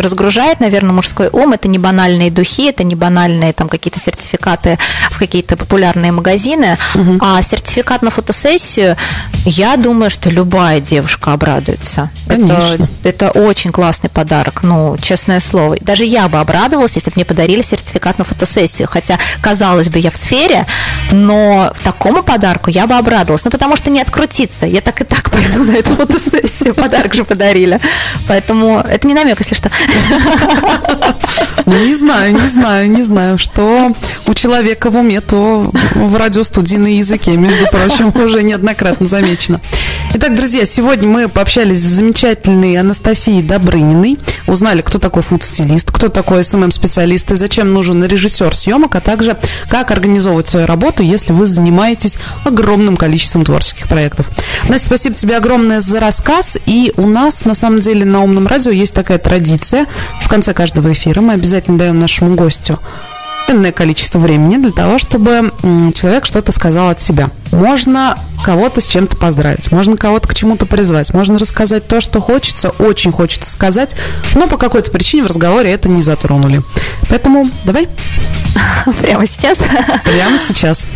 [0.00, 1.52] разгружает, наверное, мужской ум.
[1.52, 4.78] Это не банальные духи, это не банальные там какие-то сертификаты
[5.10, 6.78] в какие-то популярные магазины.
[6.94, 7.18] Угу.
[7.20, 8.96] А сертификат на фотосессию,
[9.44, 12.10] я думаю, что любая девушка обрадуется.
[12.26, 12.88] Конечно.
[13.02, 14.62] Это, это очень классный подарок.
[14.62, 15.76] Ну, честное слово.
[15.80, 18.88] Даже я бы обрадовалась, если бы мне подарили сертификат на фотосессию.
[18.88, 20.66] Хотя, казалось бы, я в сфере,
[21.12, 23.44] но такому подарку я бы обрадовалась.
[23.44, 24.66] Ну, потому что не открутиться.
[24.66, 26.74] Я так и так пойду на эту фотосессию.
[26.74, 27.80] Подарок же подарили.
[28.26, 29.70] Поэтому это не намек, если что.
[31.66, 33.92] Ну, не знаю, не знаю, не знаю, что
[34.26, 39.60] у человека в уме, то в радиостудии на языке, между прочим, уже неоднократно замечено.
[40.14, 46.42] Итак, друзья, сегодня мы пообщались с замечательной Анастасией Добрыниной, узнали, кто такой фуд-стилист, кто такой
[46.42, 49.36] SMM-специалист и зачем нужен режиссер съемок, а также
[49.68, 54.28] как организовывать свою работу, если вы занимаетесь огромным количеством творческих проектов.
[54.68, 56.56] Настя, спасибо тебе огромное за рассказ.
[56.64, 59.86] И у нас, на самом деле, на Умном радио есть такая традиция.
[60.22, 62.78] В конце каждого эфира мы обязательно даем нашему гостю
[63.48, 65.52] энное количество времени для того, чтобы
[65.94, 67.30] человек что-то сказал от себя.
[67.52, 72.70] Можно кого-то с чем-то поздравить, можно кого-то к чему-то призвать, можно рассказать то, что хочется,
[72.70, 73.94] очень хочется сказать,
[74.34, 76.62] но по какой-то причине в разговоре это не затронули.
[77.08, 77.88] Поэтому давай.
[79.02, 79.58] Прямо сейчас?
[80.04, 80.86] Прямо сейчас.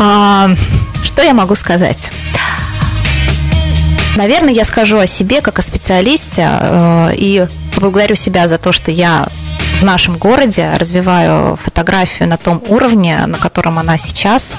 [0.00, 0.50] А,
[1.04, 2.10] что я могу сказать?
[4.16, 8.90] Наверное, я скажу о себе как о специалисте э, и поблагодарю себя за то, что
[8.90, 9.28] я
[9.80, 14.52] в нашем городе, развиваю фотографию на том уровне, на котором она сейчас.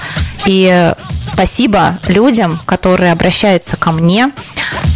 [0.46, 0.92] И
[1.26, 4.32] спасибо людям, которые обращаются ко мне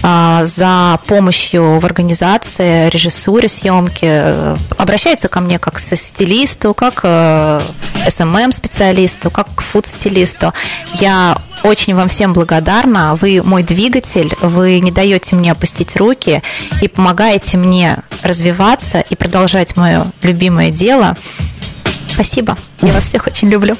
[0.02, 4.56] а, за помощью в организации, режиссуре съемки.
[4.76, 7.62] Обращаются ко мне как к стилисту, как к
[8.06, 10.52] SMM-специалисту, как к фуд-стилисту.
[11.00, 13.16] Я очень вам всем благодарна.
[13.20, 16.42] Вы мой двигатель, вы не даете мне опустить руки
[16.80, 21.16] и помогаете мне развиваться и продолжать мое любимое дело.
[22.12, 22.56] Спасибо.
[22.82, 23.76] Я вас всех очень люблю.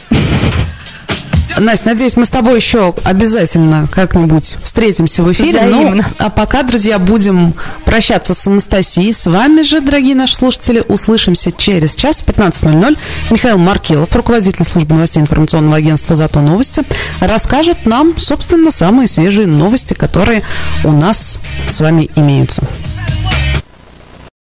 [1.59, 5.63] Настя, надеюсь, мы с тобой еще обязательно как-нибудь встретимся в эфире.
[5.63, 6.05] Ну, Взаимно.
[6.09, 7.55] Ну, а пока, друзья, будем
[7.85, 9.15] прощаться с Анастасией.
[9.15, 12.99] С вами же, дорогие наши слушатели, услышимся через час в 15.00.
[13.31, 16.83] Михаил Маркелов, руководитель службы новостей информационного агентства «Зато новости»,
[17.21, 20.43] расскажет нам, собственно, самые свежие новости, которые
[20.85, 21.39] у нас
[21.69, 22.63] с вами имеются.